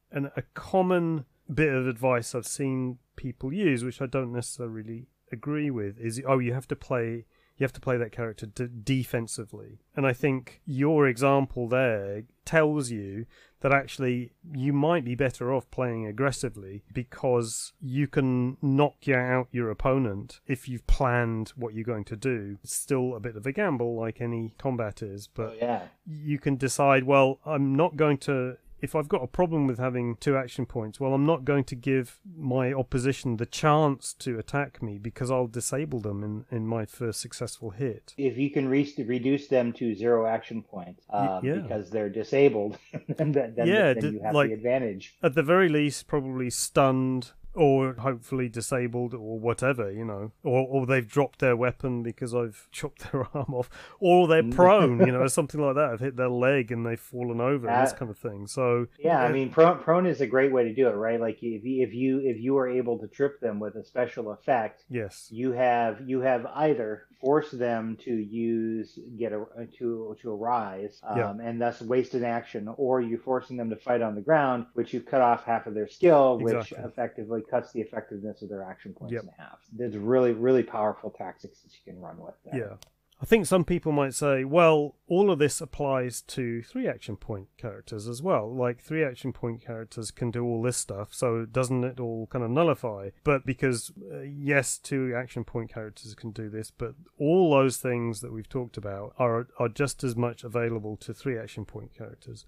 And 0.10 0.32
a 0.38 0.44
common 0.54 1.26
bit 1.54 1.74
of 1.74 1.86
advice 1.86 2.34
I've 2.34 2.48
seen 2.48 3.00
people 3.18 3.52
use, 3.52 3.84
which 3.84 4.02
I 4.02 4.06
don't 4.06 4.32
necessarily 4.32 5.08
agree 5.34 5.70
with, 5.70 6.00
is 6.00 6.22
oh, 6.26 6.40
you 6.40 6.54
have 6.54 6.70
to 6.70 6.78
play 6.78 7.26
you 7.58 7.66
have 7.66 7.74
to 7.74 7.82
play 7.82 7.98
that 7.98 8.14
character 8.14 8.46
d- 8.46 8.70
defensively. 8.82 9.80
And 9.98 10.08
I 10.08 10.14
think 10.14 10.62
your 10.66 11.10
example 11.10 11.68
there 11.68 12.24
tells 12.46 12.90
you 12.90 13.26
that 13.62 13.74
actually 13.74 14.32
you 14.54 14.74
might 14.74 15.04
be 15.04 15.16
better 15.16 15.54
off 15.54 15.70
playing 15.72 16.06
aggressively 16.06 16.84
because 16.94 17.74
you 17.82 18.08
can 18.08 18.58
knock 18.62 19.08
out 19.10 19.48
your 19.52 19.70
opponent 19.70 20.40
if 20.48 20.70
you've 20.70 20.88
planned 20.88 21.50
what 21.56 21.74
you're 21.74 21.84
going 21.84 22.06
to 22.06 22.16
do. 22.16 22.58
It's 22.64 22.76
still 22.76 23.16
a 23.16 23.20
bit 23.20 23.36
of 23.36 23.46
a 23.46 23.52
gamble, 23.52 24.00
like 24.00 24.22
any 24.22 24.54
combat 24.58 25.02
is, 25.02 25.28
but 25.28 25.50
oh, 25.50 25.58
yeah. 25.58 25.82
you 26.06 26.40
can 26.40 26.56
decide, 26.56 27.04
well, 27.04 27.40
I'm 27.46 27.76
not 27.76 27.96
going 27.96 28.18
to 28.20 28.58
if 28.82 28.96
I've 28.96 29.10
got 29.10 29.24
a 29.24 29.28
problem 29.28 29.68
with 29.68 29.78
having 29.80 30.16
two 30.18 30.38
action 30.38 30.66
points, 30.66 31.00
well, 31.00 31.14
I'm 31.14 31.26
not 31.26 31.46
going 31.46 31.64
to 31.66 31.76
give 31.76 32.20
my 32.38 32.72
opposition 32.74 33.38
the 33.38 33.46
chance 33.46 34.14
to 34.20 34.40
attack 34.40 34.82
me 34.82 34.98
because 34.98 35.30
I'll 35.30 35.48
disable 35.48 36.00
them 36.00 36.24
in, 36.24 36.46
in 36.56 36.68
my 36.68 36.86
first 36.86 37.20
successful 37.22 37.72
hit. 37.72 38.14
If 38.18 38.38
you 38.38 38.50
can 38.52 38.68
re- 38.68 38.94
reduce 39.06 39.48
them 39.48 39.74
to 39.74 39.94
zero 39.96 40.26
action 40.26 40.64
points 40.64 41.06
um, 41.10 41.44
yeah. 41.44 41.56
because 41.56 41.90
they're 41.90 42.10
disabled, 42.10 42.78
then, 43.08 43.32
then, 43.32 43.54
Yeah, 43.58 43.94
then 43.94 44.14
you 44.14 44.22
have 44.24 44.34
like- 44.34 44.50
the 44.50 44.56
advantage. 44.56 45.16
At 45.22 45.36
the 45.36 45.44
very 45.44 45.70
least, 45.70 46.08
probably 46.08 46.50
stunned 46.50 47.32
or 47.56 47.94
hopefully 47.96 48.48
disabled 48.48 49.14
or 49.14 49.40
whatever, 49.40 49.92
you 49.92 50.06
know, 50.06 50.32
or 50.44 50.68
or 50.68 50.86
they've 50.86 51.08
dropped 51.08 51.40
their 51.40 51.56
weapon 51.56 52.04
because 52.04 52.34
I've 52.36 52.68
chopped 52.72 53.12
their 53.12 53.26
arm 53.36 53.54
off, 53.54 53.70
or 54.00 54.28
they're 54.28 54.44
prone, 54.44 55.00
you 55.06 55.12
know, 55.12 55.28
something 55.40 55.60
like 55.60 55.76
that. 55.76 55.90
I've 55.92 56.00
hit 56.00 56.16
their 56.16 56.30
leg 56.30 56.72
and 56.72 56.86
they've 56.86 57.00
fallen 57.00 57.42
over, 57.42 57.68
this 57.68 57.94
kind 57.94 58.12
of 58.12 58.18
thing. 58.18 58.48
So 58.48 58.88
Yeah, 59.00 59.20
I 59.22 59.32
mean, 59.32 59.50
prone, 59.50 59.80
prone 59.80 60.06
is 60.06 60.22
a 60.22 60.28
great 60.28 60.52
way 60.52 60.64
to 60.64 60.74
do 60.74 60.88
it, 60.88 60.94
right? 60.94 61.20
Like 61.20 61.38
if 61.42 61.64
you, 61.64 61.84
if 61.84 61.94
you 61.94 62.20
if 62.20 62.40
you 62.40 62.58
are 62.58 62.70
able 62.70 63.00
to 63.00 63.08
trip 63.08 63.40
them 63.40 63.60
with 63.60 63.76
a 63.76 63.84
special 63.84 64.32
effect, 64.32 64.84
yes, 64.90 65.28
you 65.32 65.52
have 65.52 66.02
you 66.08 66.22
have 66.22 66.46
either 66.46 67.04
forced 67.20 67.58
them 67.60 67.98
to 68.06 68.12
use 68.14 68.98
get 69.18 69.34
a 69.34 69.44
to 69.78 70.16
to 70.22 70.32
arise 70.32 71.02
um, 71.04 71.18
Yeah. 71.18 71.34
and 71.44 71.62
thus 71.62 71.82
waste 71.82 72.14
an 72.14 72.24
action, 72.24 72.70
or 72.78 73.02
you're 73.02 73.20
forcing 73.20 73.58
them 73.58 73.70
to 73.72 73.76
fight 73.76 74.02
on 74.02 74.16
the 74.16 74.22
ground, 74.22 74.68
which 74.74 74.94
you 74.94 75.02
cut 75.02 75.22
off 75.22 75.44
half 75.44 75.68
of 75.68 75.74
their 75.74 75.88
skill, 75.88 76.38
which 76.40 76.54
Exactly. 76.56 76.78
effectively 76.90 77.39
cuts 77.42 77.72
the 77.72 77.82
effectiveness 77.82 78.42
of 78.42 78.50
their 78.50 78.64
action 78.64 78.94
points 78.94 79.14
Yep. 79.14 79.24
in 79.24 79.30
half. 79.38 79.60
There's 79.72 79.98
really 79.98 80.34
really 80.34 80.64
powerful 80.64 81.10
tactics 81.12 81.62
that 81.62 81.72
you 81.74 81.94
can 81.94 82.02
run 82.02 82.18
with. 82.20 82.36
There. 82.46 82.58
Yeah. 82.60 82.76
I 83.22 83.26
think 83.26 83.48
some 83.48 83.66
people 83.66 83.92
might 83.92 84.14
say, 84.14 84.46
well, 84.46 84.96
all 85.08 85.30
of 85.30 85.40
this 85.40 85.60
applies 85.60 86.22
to 86.22 86.64
three 86.64 86.88
action 86.88 87.18
point 87.18 87.50
characters 87.58 88.08
as 88.08 88.22
well. 88.22 88.50
Like, 88.56 88.80
three 88.80 89.04
action 89.04 89.34
point 89.34 89.62
characters 89.62 90.10
can 90.10 90.32
do 90.32 90.46
all 90.46 90.62
this 90.62 90.78
stuff, 90.78 91.14
so 91.14 91.44
doesn't 91.46 91.84
it 91.84 92.00
all 92.00 92.28
kind 92.28 92.46
of 92.46 92.50
nullify? 92.52 93.10
But 93.26 93.46
because, 93.46 93.92
uh, 94.10 94.20
yes, 94.22 94.78
two 94.78 95.14
action 95.14 95.44
point 95.44 95.70
characters 95.70 96.16
can 96.16 96.32
do 96.32 96.48
this, 96.50 96.72
but 96.72 96.96
all 97.18 97.52
those 97.52 97.76
things 97.76 98.22
that 98.22 98.32
we've 98.32 98.48
talked 98.48 98.78
about 98.78 99.16
are, 99.20 99.48
are 99.60 99.68
just 99.68 100.02
as 100.02 100.16
much 100.16 100.46
available 100.46 100.96
to 100.96 101.14
three 101.14 101.38
action 101.38 101.66
point 101.66 101.94
characters. 101.94 102.46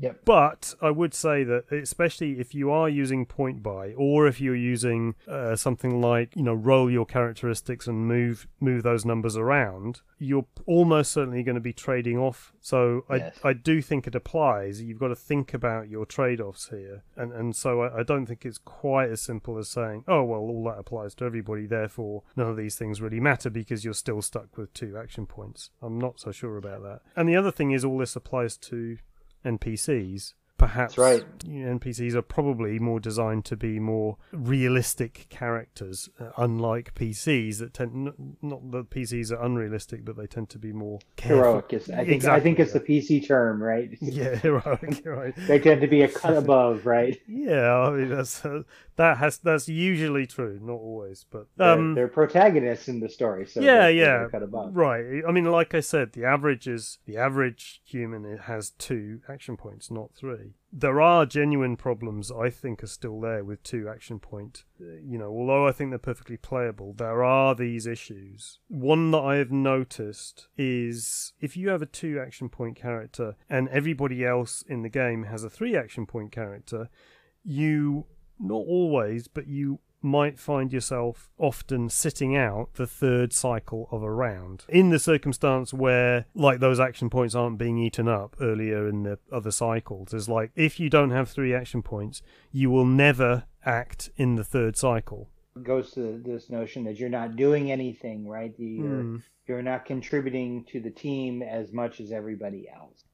Yep. 0.00 0.20
But 0.24 0.74
I 0.82 0.90
would 0.90 1.14
say 1.14 1.44
that, 1.44 1.70
especially 1.70 2.40
if 2.40 2.54
you 2.54 2.70
are 2.70 2.88
using 2.88 3.26
point 3.26 3.62
buy, 3.62 3.94
or 3.96 4.26
if 4.26 4.40
you're 4.40 4.56
using 4.56 5.14
uh, 5.28 5.56
something 5.56 6.00
like 6.00 6.34
you 6.34 6.42
know 6.42 6.54
roll 6.54 6.90
your 6.90 7.06
characteristics 7.06 7.86
and 7.86 8.06
move 8.06 8.46
move 8.60 8.82
those 8.82 9.04
numbers 9.04 9.36
around, 9.36 10.00
you're 10.18 10.46
almost 10.66 11.12
certainly 11.12 11.42
going 11.42 11.54
to 11.54 11.60
be 11.60 11.72
trading 11.72 12.18
off. 12.18 12.52
So 12.60 13.04
I 13.08 13.16
Yes. 13.16 13.38
I 13.44 13.52
do 13.52 13.80
think 13.80 14.06
it 14.06 14.14
applies. 14.14 14.82
You've 14.82 14.98
got 14.98 15.08
to 15.08 15.16
think 15.16 15.54
about 15.54 15.88
your 15.88 16.06
trade 16.06 16.40
offs 16.40 16.68
here, 16.70 17.04
and 17.16 17.32
and 17.32 17.54
so 17.54 17.82
I, 17.82 18.00
I 18.00 18.02
don't 18.02 18.26
think 18.26 18.44
it's 18.44 18.58
quite 18.58 19.10
as 19.10 19.20
simple 19.22 19.58
as 19.58 19.68
saying, 19.68 20.04
oh 20.08 20.24
well, 20.24 20.40
all 20.40 20.64
that 20.64 20.78
applies 20.78 21.14
to 21.16 21.24
everybody. 21.24 21.66
Therefore, 21.66 22.22
none 22.36 22.48
of 22.48 22.56
these 22.56 22.76
things 22.76 23.00
really 23.00 23.20
matter 23.20 23.50
because 23.50 23.84
you're 23.84 23.94
still 23.94 24.22
stuck 24.22 24.56
with 24.56 24.74
two 24.74 24.96
action 24.98 25.26
points. 25.26 25.70
I'm 25.80 25.98
not 25.98 26.18
so 26.18 26.32
sure 26.32 26.56
about 26.56 26.82
that. 26.82 27.00
And 27.16 27.28
the 27.28 27.36
other 27.36 27.52
thing 27.52 27.70
is, 27.70 27.84
all 27.84 27.98
this 27.98 28.16
applies 28.16 28.56
to 28.58 28.98
NPCs. 29.44 30.34
Perhaps 30.56 30.96
right. 30.96 31.24
you 31.44 31.64
know, 31.66 31.78
NPCs 31.78 32.14
are 32.14 32.22
probably 32.22 32.78
more 32.78 33.00
designed 33.00 33.44
to 33.46 33.56
be 33.56 33.80
more 33.80 34.18
realistic 34.32 35.26
characters, 35.28 36.08
uh, 36.20 36.30
unlike 36.36 36.94
PCs 36.94 37.58
that 37.58 37.74
tend 37.74 38.06
n- 38.06 38.36
not 38.40 38.70
that 38.70 38.88
PCs 38.88 39.32
are 39.32 39.42
unrealistic, 39.42 40.04
but 40.04 40.16
they 40.16 40.28
tend 40.28 40.50
to 40.50 40.58
be 40.58 40.72
more 40.72 41.00
careful. 41.16 41.38
Heroic 41.38 41.72
is 41.72 41.90
I 41.90 42.04
think 42.04 42.24
I 42.24 42.38
think 42.38 42.60
it's 42.60 42.72
yeah. 42.72 42.80
the 42.80 43.00
PC 43.00 43.26
term, 43.26 43.60
right? 43.60 43.90
Yeah, 44.00 44.36
heroic, 44.36 45.02
right. 45.04 45.34
They 45.48 45.58
tend 45.58 45.80
to 45.80 45.88
be 45.88 46.02
a 46.02 46.08
cut 46.08 46.36
above, 46.44 46.86
right? 46.86 47.20
Yeah, 47.26 47.76
I 47.76 47.90
mean 47.90 48.10
that's 48.10 48.44
uh, 48.44 48.62
that 48.96 49.18
has 49.18 49.38
that's 49.38 49.68
usually 49.68 50.26
true, 50.26 50.58
not 50.62 50.74
always, 50.74 51.26
but 51.30 51.46
They're, 51.56 51.68
um, 51.72 51.94
they're 51.94 52.08
protagonists 52.08 52.88
in 52.88 53.00
the 53.00 53.08
story, 53.08 53.46
so 53.46 53.60
yeah, 53.60 53.82
they're- 53.82 53.90
yeah, 53.90 54.18
they're 54.18 54.28
right. 54.72 55.22
I 55.26 55.32
mean, 55.32 55.44
like 55.46 55.74
I 55.74 55.80
said, 55.80 56.12
the 56.12 56.24
average 56.24 56.66
is 56.68 56.98
the 57.06 57.16
average 57.16 57.80
human 57.84 58.24
it 58.24 58.42
has 58.42 58.70
two 58.70 59.20
action 59.28 59.56
points, 59.56 59.90
not 59.90 60.14
three. 60.14 60.54
There 60.72 61.00
are 61.00 61.24
genuine 61.24 61.76
problems 61.76 62.32
I 62.32 62.50
think 62.50 62.82
are 62.82 62.88
still 62.88 63.20
there 63.20 63.44
with 63.44 63.62
two 63.62 63.88
action 63.88 64.18
point. 64.18 64.64
Uh, 64.80 64.84
You 65.04 65.18
know, 65.18 65.28
although 65.30 65.68
I 65.68 65.72
think 65.72 65.90
they're 65.90 65.98
perfectly 65.98 66.36
playable, 66.36 66.92
there 66.94 67.22
are 67.22 67.54
these 67.54 67.86
issues. 67.86 68.58
One 68.68 69.10
that 69.12 69.18
I 69.20 69.36
have 69.36 69.52
noticed 69.52 70.48
is 70.56 71.32
if 71.40 71.56
you 71.56 71.68
have 71.68 71.82
a 71.82 71.86
two 71.86 72.18
action 72.18 72.48
point 72.48 72.76
character 72.76 73.36
and 73.48 73.68
everybody 73.68 74.24
else 74.24 74.62
in 74.68 74.82
the 74.82 74.88
game 74.88 75.24
has 75.24 75.44
a 75.44 75.50
three 75.50 75.76
action 75.76 76.06
point 76.06 76.32
character, 76.32 76.88
you 77.44 78.06
not 78.44 78.54
always, 78.66 79.26
but 79.28 79.46
you 79.46 79.80
might 80.02 80.38
find 80.38 80.70
yourself 80.70 81.30
often 81.38 81.88
sitting 81.88 82.36
out 82.36 82.74
the 82.74 82.86
third 82.86 83.32
cycle 83.32 83.88
of 83.90 84.02
a 84.02 84.12
round 84.12 84.62
in 84.68 84.90
the 84.90 84.98
circumstance 84.98 85.72
where 85.72 86.26
like 86.34 86.60
those 86.60 86.78
action 86.78 87.08
points 87.08 87.34
aren't 87.34 87.56
being 87.56 87.78
eaten 87.78 88.06
up 88.06 88.36
earlier 88.38 88.86
in 88.86 89.02
the 89.04 89.18
other 89.32 89.50
cycles 89.50 90.12
is 90.12 90.28
like 90.28 90.50
if 90.54 90.78
you 90.78 90.90
don't 90.90 91.10
have 91.10 91.30
three 91.30 91.54
action 91.54 91.80
points 91.82 92.20
you 92.52 92.68
will 92.70 92.84
never 92.84 93.44
act 93.64 94.10
in 94.18 94.34
the 94.34 94.44
third 94.44 94.76
cycle 94.76 95.30
It 95.56 95.64
goes 95.64 95.92
to 95.92 96.20
this 96.22 96.50
notion 96.50 96.84
that 96.84 96.98
you're 96.98 97.08
not 97.08 97.34
doing 97.36 97.72
anything, 97.72 98.28
right? 98.28 98.52
You're, 98.58 99.00
Hmm. 99.00 99.16
you're 99.46 99.62
not 99.62 99.86
contributing 99.86 100.64
to 100.64 100.80
the 100.80 100.90
team 100.90 101.42
as 101.42 101.72
much 101.72 101.98
as 101.98 102.12
everybody 102.12 102.68
else. 102.68 103.04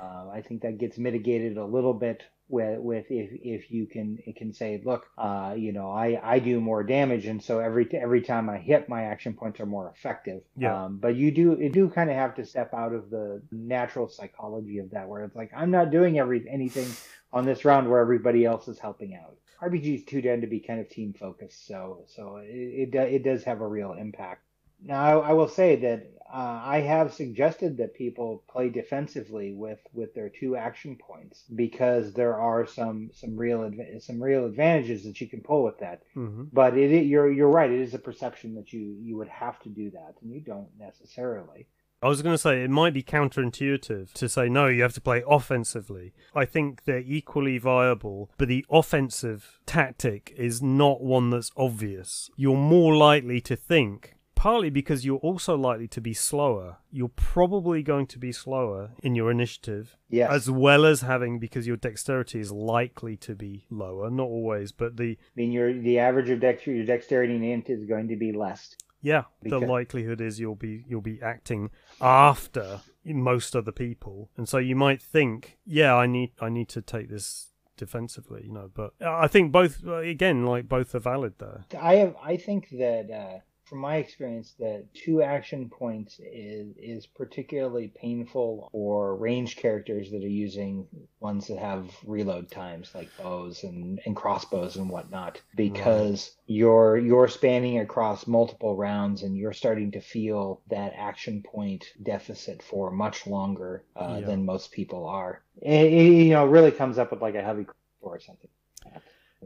Uh, 0.00 0.30
I 0.32 0.42
think 0.42 0.62
that 0.62 0.78
gets 0.78 0.98
mitigated 0.98 1.58
a 1.58 1.64
little 1.64 1.94
bit 1.94 2.22
with, 2.48 2.80
with 2.80 3.06
if, 3.10 3.30
if 3.42 3.70
you 3.70 3.86
can 3.86 4.18
it 4.26 4.36
can 4.36 4.52
say, 4.52 4.80
look, 4.84 5.06
uh, 5.16 5.54
you 5.56 5.72
know, 5.72 5.90
I, 5.90 6.20
I 6.22 6.38
do 6.38 6.60
more 6.60 6.82
damage, 6.82 7.26
and 7.26 7.42
so 7.42 7.60
every 7.60 7.88
every 7.94 8.22
time 8.22 8.50
I 8.50 8.58
hit, 8.58 8.88
my 8.88 9.02
action 9.04 9.34
points 9.34 9.60
are 9.60 9.66
more 9.66 9.92
effective. 9.94 10.42
Yeah. 10.56 10.84
Um, 10.84 10.98
but 10.98 11.14
you 11.14 11.30
do 11.30 11.56
you 11.60 11.70
do 11.70 11.88
kind 11.88 12.10
of 12.10 12.16
have 12.16 12.34
to 12.36 12.44
step 12.44 12.74
out 12.74 12.92
of 12.92 13.10
the 13.10 13.42
natural 13.52 14.08
psychology 14.08 14.78
of 14.78 14.90
that, 14.90 15.08
where 15.08 15.24
it's 15.24 15.36
like 15.36 15.52
I'm 15.56 15.70
not 15.70 15.90
doing 15.90 16.18
every 16.18 16.44
anything 16.48 16.88
on 17.32 17.44
this 17.44 17.64
round 17.64 17.88
where 17.88 18.00
everybody 18.00 18.44
else 18.44 18.68
is 18.68 18.78
helping 18.78 19.14
out. 19.14 19.36
RPGs 19.62 20.06
too 20.06 20.22
tend 20.22 20.42
to 20.42 20.48
be 20.48 20.60
kind 20.60 20.80
of 20.80 20.88
team 20.88 21.12
focused, 21.12 21.66
so 21.66 22.04
so 22.06 22.40
it 22.42 22.92
it, 22.92 22.94
it 22.94 23.24
does 23.24 23.44
have 23.44 23.60
a 23.60 23.66
real 23.66 23.92
impact. 23.92 24.42
Now 24.82 25.20
I, 25.20 25.30
I 25.30 25.32
will 25.34 25.48
say 25.48 25.76
that 25.76 26.06
uh, 26.32 26.62
I 26.64 26.80
have 26.80 27.12
suggested 27.12 27.76
that 27.78 27.94
people 27.94 28.44
play 28.48 28.68
defensively 28.68 29.52
with 29.52 29.80
with 29.92 30.14
their 30.14 30.28
two 30.28 30.56
action 30.56 30.96
points 30.96 31.44
because 31.54 32.12
there 32.12 32.38
are 32.38 32.66
some 32.66 33.10
some 33.12 33.36
real 33.36 33.70
some 34.00 34.22
real 34.22 34.46
advantages 34.46 35.04
that 35.04 35.20
you 35.20 35.28
can 35.28 35.40
pull 35.40 35.64
with 35.64 35.78
that. 35.78 36.02
hmm 36.14 36.44
But 36.52 36.76
it, 36.76 36.92
it 36.92 37.06
you're 37.06 37.30
you're 37.30 37.48
right. 37.48 37.70
It 37.70 37.80
is 37.80 37.94
a 37.94 37.98
perception 37.98 38.54
that 38.54 38.72
you 38.72 38.96
you 39.00 39.16
would 39.16 39.28
have 39.28 39.60
to 39.60 39.68
do 39.68 39.90
that, 39.90 40.14
and 40.22 40.32
you 40.32 40.40
don't 40.40 40.68
necessarily. 40.78 41.66
I 42.02 42.08
was 42.08 42.22
going 42.22 42.32
to 42.34 42.38
say 42.38 42.62
it 42.62 42.70
might 42.70 42.94
be 42.94 43.02
counterintuitive 43.02 44.14
to 44.14 44.28
say 44.28 44.48
no, 44.48 44.68
you 44.68 44.80
have 44.82 44.94
to 44.94 45.02
play 45.02 45.22
offensively. 45.28 46.14
I 46.34 46.46
think 46.46 46.84
they're 46.84 47.00
equally 47.00 47.58
viable, 47.58 48.30
but 48.38 48.48
the 48.48 48.64
offensive 48.70 49.60
tactic 49.66 50.32
is 50.34 50.62
not 50.62 51.02
one 51.02 51.28
that's 51.28 51.50
obvious. 51.58 52.30
You're 52.36 52.56
more 52.56 52.96
likely 52.96 53.42
to 53.42 53.54
think, 53.54 54.16
partly 54.40 54.70
because 54.70 55.04
you're 55.04 55.18
also 55.18 55.54
likely 55.54 55.86
to 55.86 56.00
be 56.00 56.14
slower. 56.14 56.78
You're 56.90 57.10
probably 57.14 57.82
going 57.82 58.06
to 58.06 58.18
be 58.18 58.32
slower 58.32 58.92
in 59.02 59.14
your 59.14 59.30
initiative, 59.30 59.98
Yes. 60.08 60.30
as 60.30 60.50
well 60.50 60.86
as 60.86 61.02
having 61.02 61.38
because 61.38 61.66
your 61.66 61.76
dexterity 61.76 62.40
is 62.40 62.50
likely 62.50 63.18
to 63.18 63.34
be 63.34 63.66
lower. 63.68 64.08
Not 64.10 64.28
always, 64.28 64.72
but 64.72 64.96
the 64.96 65.10
I 65.20 65.34
mean, 65.36 65.52
your 65.52 65.74
the 65.74 65.98
average 65.98 66.30
of 66.30 66.40
dex 66.40 66.66
your 66.66 66.86
dexterity 66.86 67.36
and 67.36 67.44
int 67.44 67.68
is 67.68 67.84
going 67.84 68.08
to 68.08 68.16
be 68.16 68.32
less. 68.32 68.74
Yeah, 69.02 69.24
the 69.42 69.58
likelihood 69.58 70.22
is 70.22 70.40
you'll 70.40 70.54
be 70.54 70.84
you'll 70.88 71.02
be 71.02 71.20
acting 71.20 71.70
after 72.00 72.80
most 73.04 73.54
other 73.54 73.72
people, 73.72 74.30
and 74.38 74.48
so 74.48 74.56
you 74.56 74.74
might 74.74 75.02
think, 75.02 75.58
yeah, 75.66 75.94
I 75.94 76.06
need 76.06 76.32
I 76.40 76.48
need 76.48 76.70
to 76.70 76.80
take 76.80 77.10
this 77.10 77.48
defensively, 77.76 78.44
you 78.46 78.52
know. 78.52 78.70
But 78.72 78.94
I 79.02 79.26
think 79.28 79.52
both 79.52 79.86
again, 79.86 80.46
like 80.46 80.66
both 80.66 80.94
are 80.94 80.98
valid 80.98 81.34
there. 81.38 81.64
I 81.78 81.96
have 81.96 82.16
I 82.22 82.38
think 82.38 82.70
that 82.70 83.10
uh, 83.10 83.38
from 83.70 83.78
my 83.78 83.96
experience 83.96 84.54
that 84.58 84.84
two 84.92 85.22
action 85.22 85.70
points 85.70 86.20
is 86.20 86.74
is 86.76 87.06
particularly 87.06 87.88
painful 87.96 88.68
for 88.72 89.14
range 89.16 89.56
characters 89.56 90.10
that 90.10 90.24
are 90.24 90.28
using 90.28 90.86
ones 91.20 91.46
that 91.46 91.58
have 91.58 91.88
reload 92.04 92.50
times 92.50 92.90
like 92.94 93.08
bows 93.16 93.62
and, 93.62 94.00
and 94.04 94.16
crossbows 94.16 94.76
and 94.76 94.90
whatnot 94.90 95.40
because 95.56 96.32
you're 96.46 96.98
you're 96.98 97.28
spanning 97.28 97.78
across 97.78 98.26
multiple 98.26 98.76
rounds 98.76 99.22
and 99.22 99.36
you're 99.36 99.52
starting 99.52 99.92
to 99.92 100.00
feel 100.00 100.60
that 100.68 100.92
action 100.96 101.42
point 101.42 101.86
deficit 102.02 102.62
for 102.62 102.90
much 102.90 103.26
longer 103.26 103.84
uh, 103.96 104.18
Yeah. 104.20 104.26
than 104.26 104.44
most 104.44 104.72
people 104.72 105.06
are. 105.06 105.42
It, 105.62 105.92
it, 105.92 106.12
you 106.26 106.30
know 106.32 106.44
really 106.46 106.72
comes 106.72 106.98
up 106.98 107.12
with 107.12 107.22
like 107.22 107.36
a 107.36 107.42
heavy 107.42 107.66
or 108.00 108.18
something. 108.18 108.50
like 108.84 109.02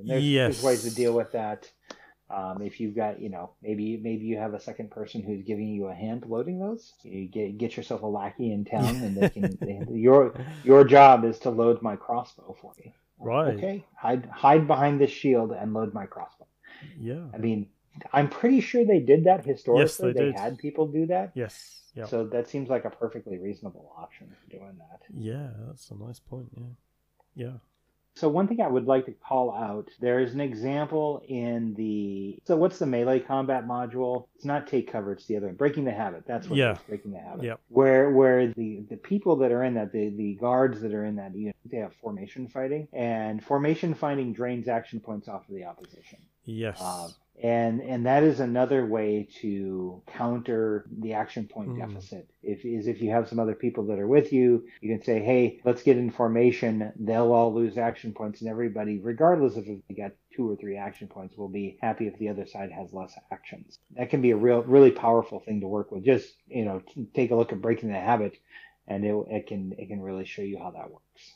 There's, 0.06 0.24
Yes. 0.24 0.62
there's 0.62 0.64
ways 0.64 0.82
to 0.84 0.94
deal 0.94 1.12
with 1.12 1.32
that. 1.32 1.70
Um, 2.30 2.62
if 2.62 2.80
you've 2.80 2.96
got, 2.96 3.20
you 3.20 3.28
know, 3.28 3.50
maybe 3.62 3.98
maybe 3.98 4.24
you 4.24 4.38
have 4.38 4.54
a 4.54 4.60
second 4.60 4.90
person 4.90 5.22
who's 5.22 5.42
giving 5.42 5.68
you 5.68 5.88
a 5.88 5.94
hand 5.94 6.24
loading 6.26 6.58
those. 6.58 6.94
You 7.02 7.26
get 7.26 7.58
get 7.58 7.76
yourself 7.76 8.02
a 8.02 8.06
lackey 8.06 8.52
in 8.52 8.64
town, 8.64 8.96
and 9.04 9.16
they 9.16 9.28
can. 9.28 9.58
they, 9.60 9.84
your 9.90 10.34
your 10.64 10.84
job 10.84 11.24
is 11.24 11.38
to 11.40 11.50
load 11.50 11.82
my 11.82 11.96
crossbow 11.96 12.56
for 12.60 12.72
me. 12.78 12.94
Right. 13.18 13.54
Okay. 13.54 13.84
Hide 13.96 14.26
hide 14.26 14.66
behind 14.66 15.00
this 15.00 15.10
shield 15.10 15.52
and 15.52 15.74
load 15.74 15.92
my 15.92 16.06
crossbow. 16.06 16.46
Yeah. 16.98 17.26
I 17.32 17.38
mean, 17.38 17.68
I'm 18.12 18.28
pretty 18.28 18.60
sure 18.60 18.84
they 18.84 19.00
did 19.00 19.24
that 19.24 19.44
historically. 19.44 20.12
they 20.12 20.24
did. 20.26 20.38
had 20.38 20.58
people 20.58 20.86
do 20.86 21.06
that. 21.06 21.32
Yes. 21.34 21.82
Yeah. 21.94 22.06
So 22.06 22.26
that 22.26 22.48
seems 22.48 22.68
like 22.68 22.84
a 22.84 22.90
perfectly 22.90 23.38
reasonable 23.38 23.92
option 23.96 24.34
for 24.40 24.50
doing 24.50 24.76
that. 24.78 25.02
Yeah, 25.16 25.50
that's 25.66 25.90
a 25.90 25.94
nice 25.94 26.18
point. 26.18 26.48
Yeah. 26.56 27.46
Yeah. 27.46 27.52
So 28.16 28.28
one 28.28 28.46
thing 28.46 28.60
I 28.60 28.68
would 28.68 28.86
like 28.86 29.06
to 29.06 29.12
call 29.12 29.52
out, 29.52 29.90
there 30.00 30.20
is 30.20 30.34
an 30.34 30.40
example 30.40 31.22
in 31.28 31.74
the 31.74 32.38
so 32.44 32.56
what's 32.56 32.78
the 32.78 32.86
melee 32.86 33.18
combat 33.18 33.66
module? 33.66 34.28
It's 34.36 34.44
not 34.44 34.68
take 34.68 34.90
cover, 34.90 35.12
it's 35.12 35.26
the 35.26 35.36
other 35.36 35.46
one. 35.46 35.56
Breaking 35.56 35.84
the 35.84 35.92
habit. 35.92 36.24
That's 36.26 36.48
what 36.48 36.56
Yeah. 36.56 36.78
breaking 36.88 37.10
the 37.10 37.18
habit. 37.18 37.44
Yep. 37.44 37.60
Where 37.68 38.10
where 38.10 38.52
the 38.52 38.84
the 38.88 38.96
people 38.96 39.36
that 39.36 39.50
are 39.50 39.64
in 39.64 39.74
that, 39.74 39.90
the 39.92 40.10
the 40.10 40.34
guards 40.34 40.80
that 40.82 40.94
are 40.94 41.04
in 41.04 41.16
that 41.16 41.34
unit, 41.34 41.56
they 41.64 41.78
have 41.78 41.92
formation 41.94 42.46
fighting. 42.46 42.86
And 42.92 43.42
formation 43.42 43.94
fighting 43.94 44.32
drains 44.32 44.68
action 44.68 45.00
points 45.00 45.26
off 45.26 45.48
of 45.48 45.54
the 45.54 45.64
opposition. 45.64 46.20
Yes. 46.44 46.80
Um, 46.80 47.14
and 47.42 47.80
and 47.82 48.06
that 48.06 48.22
is 48.22 48.38
another 48.38 48.86
way 48.86 49.28
to 49.40 50.00
counter 50.06 50.86
the 51.00 51.14
action 51.14 51.48
point 51.48 51.70
Mm. 51.70 51.78
deficit. 51.78 52.30
If 52.44 52.64
is 52.64 52.86
if 52.86 53.02
you 53.02 53.10
have 53.10 53.28
some 53.28 53.40
other 53.40 53.56
people 53.56 53.84
that 53.86 53.98
are 53.98 54.06
with 54.06 54.32
you, 54.32 54.66
you 54.80 54.88
can 54.88 55.02
say, 55.04 55.20
"Hey, 55.20 55.60
let's 55.64 55.82
get 55.82 55.96
in 55.98 56.10
formation." 56.10 56.92
They'll 56.96 57.32
all 57.32 57.52
lose 57.52 57.76
action 57.76 58.12
points, 58.12 58.40
and 58.40 58.48
everybody, 58.48 58.98
regardless 58.98 59.56
of 59.56 59.66
if 59.68 59.80
they 59.88 59.94
got 59.94 60.12
two 60.30 60.48
or 60.48 60.56
three 60.56 60.76
action 60.76 61.08
points, 61.08 61.36
will 61.36 61.48
be 61.48 61.76
happy 61.82 62.06
if 62.06 62.16
the 62.18 62.28
other 62.28 62.46
side 62.46 62.70
has 62.70 62.92
less 62.92 63.18
actions. 63.32 63.78
That 63.96 64.10
can 64.10 64.22
be 64.22 64.30
a 64.30 64.36
real, 64.36 64.62
really 64.62 64.92
powerful 64.92 65.40
thing 65.40 65.60
to 65.60 65.68
work 65.68 65.90
with. 65.90 66.04
Just 66.04 66.34
you 66.46 66.64
know, 66.64 66.82
take 67.14 67.32
a 67.32 67.36
look 67.36 67.52
at 67.52 67.60
breaking 67.60 67.88
the 67.88 67.98
habit, 67.98 68.38
and 68.86 69.04
it, 69.04 69.14
it 69.28 69.46
can 69.48 69.74
it 69.76 69.88
can 69.88 70.00
really 70.00 70.24
show 70.24 70.42
you 70.42 70.58
how 70.58 70.70
that 70.70 70.90
works. 70.90 71.34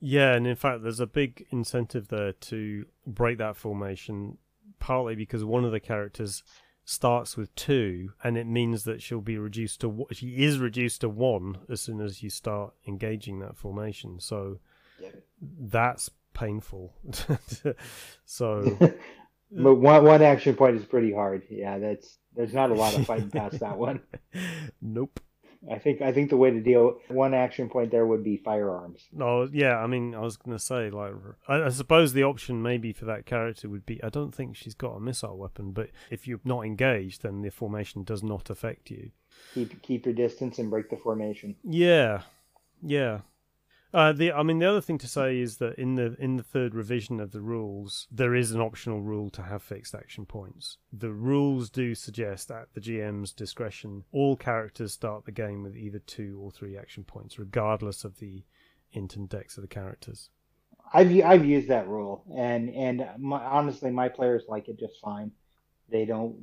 Yeah, 0.00 0.34
and 0.34 0.46
in 0.46 0.56
fact, 0.56 0.82
there's 0.82 1.00
a 1.00 1.06
big 1.06 1.46
incentive 1.50 2.08
there 2.08 2.32
to 2.32 2.86
break 3.06 3.38
that 3.38 3.56
formation, 3.56 4.38
partly 4.78 5.14
because 5.14 5.44
one 5.44 5.64
of 5.64 5.72
the 5.72 5.80
characters 5.80 6.42
starts 6.84 7.36
with 7.36 7.54
two, 7.54 8.12
and 8.24 8.38
it 8.38 8.46
means 8.46 8.84
that 8.84 9.02
she'll 9.02 9.20
be 9.20 9.38
reduced 9.38 9.80
to 9.82 10.06
she 10.12 10.42
is 10.42 10.58
reduced 10.58 11.02
to 11.02 11.08
one 11.08 11.58
as 11.68 11.80
soon 11.80 12.00
as 12.00 12.22
you 12.22 12.30
start 12.30 12.72
engaging 12.88 13.40
that 13.40 13.56
formation. 13.56 14.18
So 14.20 14.58
that's 15.40 16.10
painful. 16.32 16.94
so 18.24 18.78
But 19.52 19.74
one 19.76 20.04
one 20.04 20.22
action 20.22 20.54
point 20.54 20.76
is 20.76 20.84
pretty 20.84 21.12
hard. 21.12 21.42
Yeah, 21.50 21.78
that's 21.78 22.18
there's 22.36 22.54
not 22.54 22.70
a 22.70 22.74
lot 22.74 22.96
of 22.96 23.04
fighting 23.04 23.30
past 23.30 23.58
that 23.60 23.76
one. 23.76 24.00
nope. 24.80 25.18
I 25.70 25.78
think 25.78 26.00
I 26.00 26.12
think 26.12 26.30
the 26.30 26.38
way 26.38 26.50
to 26.50 26.60
deal 26.60 26.98
one 27.08 27.34
action 27.34 27.68
point 27.68 27.90
there 27.90 28.06
would 28.06 28.24
be 28.24 28.38
firearms. 28.38 29.08
No, 29.12 29.48
yeah, 29.52 29.76
I 29.76 29.86
mean, 29.86 30.14
I 30.14 30.20
was 30.20 30.36
going 30.36 30.56
to 30.56 30.62
say, 30.62 30.88
like, 30.88 31.12
I, 31.48 31.64
I 31.64 31.68
suppose 31.68 32.12
the 32.12 32.24
option 32.24 32.62
maybe 32.62 32.92
for 32.92 33.04
that 33.04 33.26
character 33.26 33.68
would 33.68 33.84
be 33.84 34.02
I 34.02 34.08
don't 34.08 34.34
think 34.34 34.56
she's 34.56 34.74
got 34.74 34.96
a 34.96 35.00
missile 35.00 35.36
weapon, 35.36 35.72
but 35.72 35.90
if 36.10 36.26
you're 36.26 36.40
not 36.44 36.64
engaged, 36.64 37.22
then 37.22 37.42
the 37.42 37.50
formation 37.50 38.04
does 38.04 38.22
not 38.22 38.48
affect 38.48 38.90
you. 38.90 39.10
Keep 39.54 39.82
keep 39.82 40.06
your 40.06 40.14
distance 40.14 40.58
and 40.58 40.70
break 40.70 40.88
the 40.88 40.96
formation. 40.96 41.56
Yeah, 41.62 42.22
yeah. 42.82 43.20
Uh, 43.92 44.12
the 44.12 44.32
I 44.32 44.42
mean, 44.44 44.60
the 44.60 44.70
other 44.70 44.80
thing 44.80 44.98
to 44.98 45.08
say 45.08 45.40
is 45.40 45.56
that 45.56 45.74
in 45.76 45.96
the 45.96 46.16
in 46.20 46.36
the 46.36 46.44
third 46.44 46.74
revision 46.74 47.18
of 47.18 47.32
the 47.32 47.40
rules, 47.40 48.06
there 48.10 48.34
is 48.34 48.52
an 48.52 48.60
optional 48.60 49.00
rule 49.00 49.30
to 49.30 49.42
have 49.42 49.62
fixed 49.62 49.94
action 49.94 50.26
points. 50.26 50.78
The 50.92 51.12
rules 51.12 51.70
do 51.70 51.94
suggest, 51.96 52.50
at 52.50 52.72
the 52.72 52.80
GM's 52.80 53.32
discretion, 53.32 54.04
all 54.12 54.36
characters 54.36 54.92
start 54.92 55.24
the 55.24 55.32
game 55.32 55.64
with 55.64 55.76
either 55.76 55.98
two 55.98 56.38
or 56.40 56.52
three 56.52 56.76
action 56.78 57.02
points, 57.02 57.38
regardless 57.38 58.04
of 58.04 58.18
the 58.18 58.44
int 58.92 59.16
and 59.16 59.28
dex 59.28 59.56
of 59.56 59.62
the 59.62 59.68
characters. 59.68 60.30
I've 60.92 61.12
I've 61.24 61.44
used 61.44 61.68
that 61.68 61.88
rule, 61.88 62.24
and 62.36 62.70
and 62.70 63.08
my, 63.18 63.44
honestly, 63.44 63.90
my 63.90 64.08
players 64.08 64.44
like 64.48 64.68
it 64.68 64.78
just 64.78 65.00
fine. 65.00 65.32
They 65.90 66.04
don't, 66.04 66.36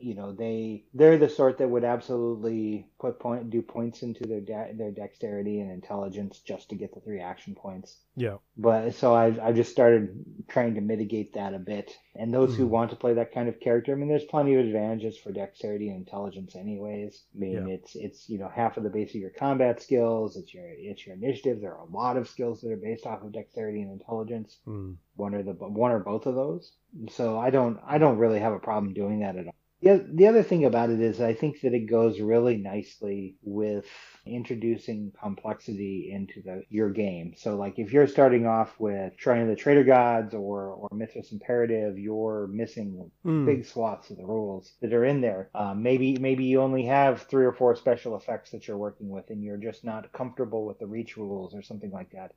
you 0.00 0.14
know, 0.14 0.32
they 0.32 0.84
they're 0.94 1.18
the 1.18 1.28
sort 1.28 1.58
that 1.58 1.68
would 1.68 1.84
absolutely 1.84 2.86
put 3.00 3.18
point 3.18 3.50
do 3.50 3.62
points 3.62 4.02
into 4.02 4.24
their 4.26 4.40
de- 4.40 4.74
their 4.76 4.92
dexterity 4.92 5.60
and 5.60 5.70
intelligence 5.70 6.38
just 6.38 6.68
to 6.70 6.76
get 6.76 6.94
the 6.94 7.00
three 7.00 7.20
action 7.20 7.54
points. 7.54 7.96
Yeah. 8.14 8.36
But 8.56 8.94
so 8.94 9.14
I've 9.14 9.40
I've 9.40 9.56
just 9.56 9.72
started 9.72 10.24
trying 10.48 10.74
to 10.76 10.80
mitigate 10.80 11.34
that 11.34 11.54
a 11.54 11.58
bit. 11.58 11.92
And 12.14 12.32
those 12.32 12.56
who 12.56 12.66
Mhm. 12.66 12.70
want 12.70 12.90
to 12.90 12.96
play 12.96 13.14
that 13.14 13.32
kind 13.32 13.48
of 13.48 13.60
character, 13.60 13.92
I 13.92 13.96
mean, 13.96 14.08
there's 14.08 14.24
plenty 14.24 14.54
of 14.54 14.64
advantages 14.64 15.18
for 15.18 15.32
dexterity 15.32 15.88
and 15.88 15.98
intelligence, 15.98 16.56
anyways. 16.56 17.24
I 17.34 17.38
mean, 17.38 17.66
Yeah. 17.68 17.74
it's 17.74 17.94
it's 17.96 18.28
you 18.28 18.38
know 18.38 18.48
half 18.48 18.76
of 18.76 18.84
the 18.84 18.90
base 18.90 19.10
of 19.14 19.20
your 19.20 19.30
combat 19.30 19.82
skills. 19.82 20.36
It's 20.36 20.54
your 20.54 20.68
it's 20.68 21.06
your 21.06 21.16
initiative. 21.16 21.60
There 21.60 21.74
are 21.74 21.86
a 21.86 21.90
lot 21.90 22.16
of 22.16 22.28
skills 22.28 22.60
that 22.60 22.72
are 22.72 22.76
based 22.76 23.06
off 23.06 23.22
of 23.22 23.32
dexterity 23.32 23.82
and 23.82 23.92
intelligence. 23.92 24.58
Mm. 24.66 24.96
One 25.16 25.34
or 25.34 25.42
the 25.42 25.52
one 25.52 25.92
or 25.92 26.00
both 26.00 26.26
of 26.26 26.34
those. 26.34 26.72
So 27.10 27.38
I 27.38 27.50
don't 27.50 27.78
I 27.86 27.98
don't 27.98 28.18
really 28.18 28.40
have 28.40 28.52
a 28.52 28.58
problem 28.58 28.94
doing 28.94 29.20
that 29.20 29.36
at 29.36 29.46
all. 29.46 29.54
The, 29.82 30.08
the 30.14 30.26
other 30.26 30.42
thing 30.42 30.64
about 30.64 30.88
it 30.90 31.00
is 31.00 31.20
I 31.20 31.34
think 31.34 31.60
that 31.60 31.74
it 31.74 31.90
goes 31.90 32.18
really 32.18 32.56
nicely 32.56 33.36
with 33.42 33.86
introducing 34.24 35.12
complexity 35.20 36.10
into 36.12 36.42
the 36.42 36.62
your 36.70 36.90
game. 36.90 37.34
So 37.36 37.56
like 37.56 37.78
if 37.78 37.92
you're 37.92 38.06
starting 38.06 38.46
off 38.46 38.74
with 38.80 39.12
Shrine 39.18 39.42
of 39.42 39.48
the 39.48 39.56
Traitor 39.56 39.84
Gods 39.84 40.34
or 40.34 40.68
or 40.70 40.88
Mythras 40.92 41.32
Imperative, 41.32 41.98
you're 41.98 42.48
missing 42.48 43.10
Mm. 43.24 43.44
big 43.44 43.66
swaths 43.66 44.10
of 44.10 44.16
the 44.16 44.24
rules 44.24 44.72
that 44.80 44.92
are 44.94 45.04
in 45.04 45.20
there. 45.20 45.50
Um, 45.54 45.82
maybe 45.82 46.16
maybe 46.16 46.44
you 46.44 46.60
only 46.62 46.84
have 46.86 47.22
three 47.22 47.44
or 47.44 47.52
four 47.52 47.74
special 47.76 48.16
effects 48.16 48.50
that 48.52 48.66
you're 48.66 48.78
working 48.78 49.08
with, 49.08 49.30
and 49.30 49.42
you're 49.42 49.56
just 49.56 49.84
not 49.84 50.12
comfortable 50.12 50.64
with 50.64 50.78
the 50.78 50.86
reach 50.86 51.16
rules 51.16 51.54
or 51.54 51.62
something 51.62 51.90
like 51.90 52.10
that. 52.12 52.32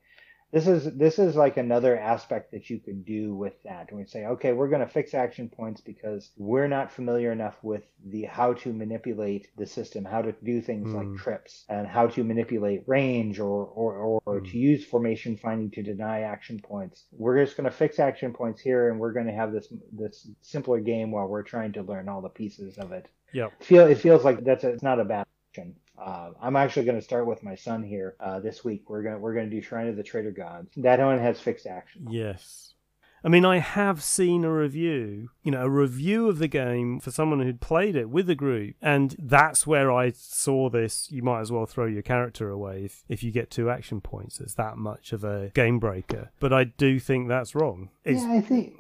This 0.52 0.68
is 0.68 0.86
this 0.96 1.20
is 1.20 1.36
like 1.36 1.58
another 1.58 1.98
aspect 1.98 2.52
that 2.52 2.70
you 2.72 2.80
could 2.80 3.06
do 3.06 3.36
with 3.36 3.62
that. 3.64 3.90
And 3.90 4.00
we 4.00 4.06
say, 4.06 4.26
okay, 4.26 4.52
we're 4.54 4.70
going 4.70 4.82
to 4.86 4.92
fix 4.92 5.14
action 5.14 5.48
points 5.50 5.82
because 5.82 6.32
we're 6.38 6.68
not 6.68 6.92
familiar 6.92 7.32
enough 7.32 7.58
with 7.64 7.84
the 8.04 8.24
how 8.24 8.54
to 8.54 8.74
manipulate 8.74 9.48
the 9.58 9.68
system, 9.68 10.06
how 10.06 10.24
to 10.24 10.32
do 10.44 10.62
things 10.62 10.92
Hmm. 10.92 10.96
like 10.96 11.14
trips, 11.14 11.66
and 11.70 11.88
how 11.88 12.08
to 12.08 12.24
manipulate 12.24 12.84
range 12.88 13.40
or 13.40 13.66
or, 13.68 14.22
or 14.26 14.40
Hmm. 14.40 14.46
to 14.46 14.58
use 14.58 14.84
formation 14.86 15.38
fighting 15.38 15.70
to 15.72 15.84
deny 15.84 16.22
action 16.22 16.60
points. 16.60 17.06
We're 17.12 17.44
just 17.46 17.56
going 17.58 17.70
to 17.70 17.76
fix 17.76 18.00
action 18.00 18.34
points 18.34 18.60
here, 18.62 18.90
and 18.90 19.00
we're 19.00 19.14
going 19.14 19.28
to 19.28 19.34
have 19.34 19.52
this 19.52 19.72
this 19.92 20.28
simpler 20.42 20.80
game 20.80 21.12
while 21.12 21.28
we're 21.28 21.44
trying 21.44 21.74
to 21.74 21.84
learn 21.84 22.10
all 22.10 22.22
the 22.22 22.30
pieces 22.30 22.78
of 22.78 22.92
it. 22.92 23.08
yeah 23.34 23.50
Feel 23.60 23.86
it 23.88 24.00
feels 24.00 24.24
like 24.24 24.44
that's 24.44 24.64
a, 24.64 24.70
it's 24.70 24.84
not 24.84 25.00
a 25.00 25.06
bad 25.06 25.26
option. 25.52 25.76
Uh, 26.00 26.32
I'm 26.42 26.56
actually 26.56 26.86
going 26.86 26.98
to 26.98 27.04
start 27.04 27.26
with 27.26 27.44
my 27.44 27.56
son 27.56 27.84
here 27.84 28.16
uh, 28.20 28.40
this 28.40 28.64
week. 28.64 28.90
We're 28.90 29.04
gonna 29.04 29.20
we're 29.20 29.34
gonna 29.34 29.50
do 29.50 29.62
Shrine 29.62 29.88
of 29.88 29.98
the 29.98 30.04
Traitor 30.04 30.32
Gods. 30.32 30.70
That 30.78 31.00
one 31.00 31.20
has 31.20 31.40
fixed 31.40 31.68
action. 31.68 32.08
Yes. 32.10 32.74
I 33.24 33.28
mean, 33.28 33.44
I 33.44 33.58
have 33.58 34.02
seen 34.02 34.46
a 34.46 34.54
review, 34.54 35.32
you 35.44 35.52
know, 35.52 35.64
a 35.64 35.70
review 35.70 36.30
of 36.30 36.40
the 36.40 36.48
game 36.48 37.02
for 37.02 37.12
someone 37.12 37.42
who'd 37.42 37.60
played 37.60 37.98
it 37.98 38.10
with 38.10 38.30
a 38.30 38.36
group, 38.36 38.76
and 38.82 39.14
that's 39.20 39.68
where 39.68 39.92
I 39.92 40.12
saw 40.12 40.70
this. 40.70 41.12
You 41.12 41.22
might 41.22 41.42
as 41.42 41.52
well 41.52 41.66
throw 41.66 41.86
your 41.86 42.02
character 42.02 42.50
away 42.50 42.86
if, 42.86 43.04
if 43.10 43.22
you 43.22 43.32
get 43.32 43.52
two 43.52 43.70
action 43.70 44.00
points. 44.00 44.40
It's 44.40 44.54
that 44.54 44.78
much 44.78 45.12
of 45.12 45.26
a 45.26 45.52
game 45.54 45.80
breaker. 45.80 46.32
But 46.40 46.54
I 46.54 46.64
do 46.64 46.98
think 46.98 47.28
that's 47.28 47.56
wrong. 47.56 47.90
It's, 48.06 48.24
yeah, 48.24 48.34
I 48.36 48.42
think 48.42 48.80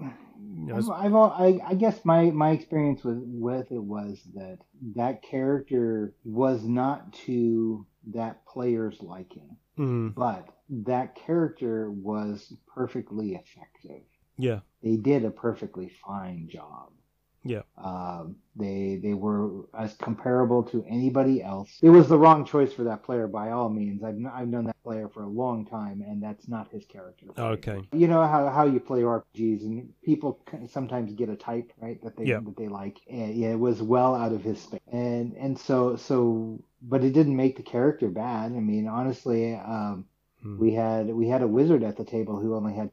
you 0.67 0.73
know, 0.73 0.91
I've, 0.93 1.15
I, 1.15 1.59
I 1.65 1.73
guess 1.75 2.03
my 2.05 2.31
my 2.31 2.51
experience 2.51 3.03
with 3.03 3.19
with 3.23 3.71
it 3.71 3.83
was 3.83 4.19
that 4.35 4.59
that 4.95 5.21
character 5.23 6.13
was 6.23 6.63
not 6.63 7.13
to 7.25 7.85
that 8.13 8.45
player's 8.45 9.01
liking, 9.01 9.57
mm, 9.77 10.13
but 10.13 10.49
that 10.69 11.15
character 11.15 11.91
was 11.91 12.53
perfectly 12.73 13.35
effective. 13.35 14.03
yeah, 14.37 14.59
They 14.83 14.95
did 14.97 15.25
a 15.25 15.31
perfectly 15.31 15.89
fine 16.05 16.47
job. 16.49 16.91
Yeah, 17.43 17.61
Um, 17.77 18.35
they 18.55 18.99
they 19.01 19.13
were 19.13 19.65
as 19.73 19.93
comparable 19.95 20.63
to 20.63 20.83
anybody 20.87 21.41
else. 21.41 21.79
It 21.81 21.89
was 21.89 22.09
the 22.09 22.17
wrong 22.17 22.45
choice 22.45 22.73
for 22.73 22.83
that 22.83 23.03
player 23.03 23.27
by 23.27 23.51
all 23.51 23.69
means. 23.69 24.03
I've 24.03 24.17
I've 24.33 24.47
known 24.49 24.65
that 24.65 24.83
player 24.83 25.07
for 25.07 25.23
a 25.23 25.27
long 25.29 25.65
time, 25.65 26.01
and 26.01 26.21
that's 26.21 26.47
not 26.49 26.69
his 26.71 26.85
character. 26.85 27.27
okay, 27.37 27.87
You 27.93 28.07
know 28.07 28.25
how, 28.27 28.49
how 28.49 28.65
you 28.65 28.79
play 28.81 29.03
RPGs, 29.03 29.63
and 29.63 29.93
people 30.03 30.39
sometimes 30.67 31.13
get 31.13 31.29
a 31.29 31.35
type 31.37 31.71
right 31.79 32.01
that 32.03 32.17
they 32.17 32.25
Yeah. 32.25 32.39
that 32.41 32.57
they 32.57 32.67
like. 32.67 32.99
And 33.09 33.33
yeah, 33.35 33.51
it 33.51 33.59
was 33.59 33.81
well 33.81 34.13
out 34.15 34.33
of 34.33 34.43
his 34.43 34.59
space, 34.61 34.81
and 34.91 35.33
and 35.37 35.57
so 35.57 35.95
so, 35.95 36.59
but 36.81 37.03
it 37.03 37.13
didn't 37.13 37.35
make 37.35 37.55
the 37.55 37.63
character 37.63 38.09
bad. 38.09 38.51
I 38.51 38.59
mean, 38.59 38.87
honestly, 38.87 39.55
um, 39.55 40.05
Mm. 40.45 40.57
we 40.57 40.73
had 40.73 41.07
we 41.13 41.27
had 41.27 41.41
a 41.41 41.47
wizard 41.47 41.83
at 41.83 41.97
the 41.97 42.05
table 42.05 42.39
who 42.39 42.55
only 42.55 42.73
had 42.73 42.89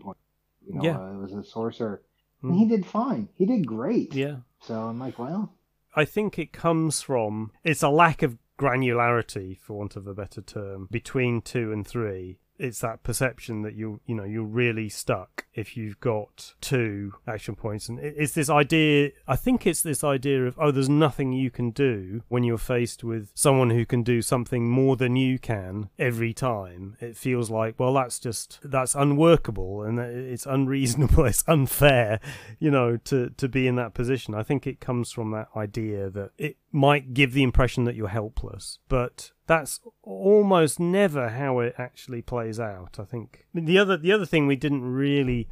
points. 0.00 0.20
You 0.66 0.74
know, 0.74 0.82
Yeah. 0.82 0.98
uh, 0.98 1.12
it 1.14 1.16
was 1.16 1.32
a 1.32 1.44
sorcerer, 1.44 2.02
Mm. 2.42 2.50
and 2.50 2.58
he 2.58 2.66
did 2.66 2.86
fine. 2.86 3.28
He 3.34 3.46
did 3.46 3.66
great. 3.66 4.14
yeah. 4.14 4.36
So 4.60 4.74
I'm 4.74 4.98
like, 4.98 5.18
well, 5.18 5.52
I 5.94 6.04
think 6.04 6.38
it 6.38 6.52
comes 6.52 7.00
from 7.00 7.52
it's 7.64 7.82
a 7.82 7.88
lack 7.88 8.22
of 8.22 8.38
granularity, 8.58 9.58
for 9.58 9.78
want 9.78 9.96
of 9.96 10.06
a 10.06 10.14
better 10.14 10.42
term, 10.42 10.88
between 10.90 11.40
two 11.40 11.72
and 11.72 11.86
three. 11.86 12.38
It's 12.58 12.80
that 12.80 13.02
perception 13.02 13.62
that 13.62 13.74
you 13.74 14.00
you 14.06 14.14
know 14.14 14.24
you're 14.24 14.42
really 14.42 14.88
stuck 14.88 15.46
if 15.54 15.76
you've 15.76 15.98
got 16.00 16.54
two 16.60 17.14
action 17.26 17.54
points. 17.54 17.88
And 17.88 17.98
it's 17.98 18.32
this 18.32 18.50
idea 18.50 19.10
i 19.26 19.36
think 19.36 19.66
it's 19.66 19.82
this 19.82 20.04
idea 20.04 20.46
of 20.46 20.58
oh 20.58 20.70
there's 20.70 20.88
nothing 20.88 21.32
you 21.32 21.50
can 21.50 21.70
do 21.70 22.22
when 22.28 22.44
you're 22.44 22.58
faced 22.58 23.02
with 23.02 23.30
someone 23.34 23.70
who 23.70 23.84
can 23.84 24.02
do 24.02 24.22
something 24.22 24.68
more 24.68 24.96
than 24.96 25.16
you 25.16 25.38
can 25.38 25.90
every 25.98 26.32
time. 26.32 26.96
It 27.00 27.16
feels 27.16 27.50
like 27.50 27.78
well 27.78 27.94
that's 27.94 28.18
just 28.18 28.58
that's 28.62 28.94
unworkable 28.94 29.82
and 29.82 29.98
it's 29.98 30.46
unreasonable 30.46 31.24
it's 31.26 31.44
unfair 31.46 32.20
you 32.58 32.70
know 32.70 32.96
to 32.96 33.30
to 33.30 33.48
be 33.48 33.66
in 33.66 33.76
that 33.76 33.94
position. 33.94 34.34
I 34.34 34.42
think 34.42 34.66
it 34.66 34.80
comes 34.80 35.10
from 35.12 35.30
that 35.32 35.48
idea 35.56 36.10
that 36.10 36.30
it 36.38 36.56
might 36.72 37.14
give 37.14 37.32
the 37.32 37.42
impression 37.42 37.84
that 37.84 37.94
you're 37.94 38.08
helpless 38.08 38.78
but 38.88 39.32
that's 39.48 39.80
almost 40.02 40.78
never 40.78 41.30
how 41.30 41.58
it 41.58 41.74
actually 41.78 42.22
plays 42.22 42.60
out. 42.60 42.98
I 43.00 43.04
think 43.04 43.46
the 43.52 43.78
other 43.78 43.96
the 43.96 44.12
other 44.12 44.26
thing 44.26 44.46
we 44.46 44.56
didn't 44.56 44.84
really 44.84 45.48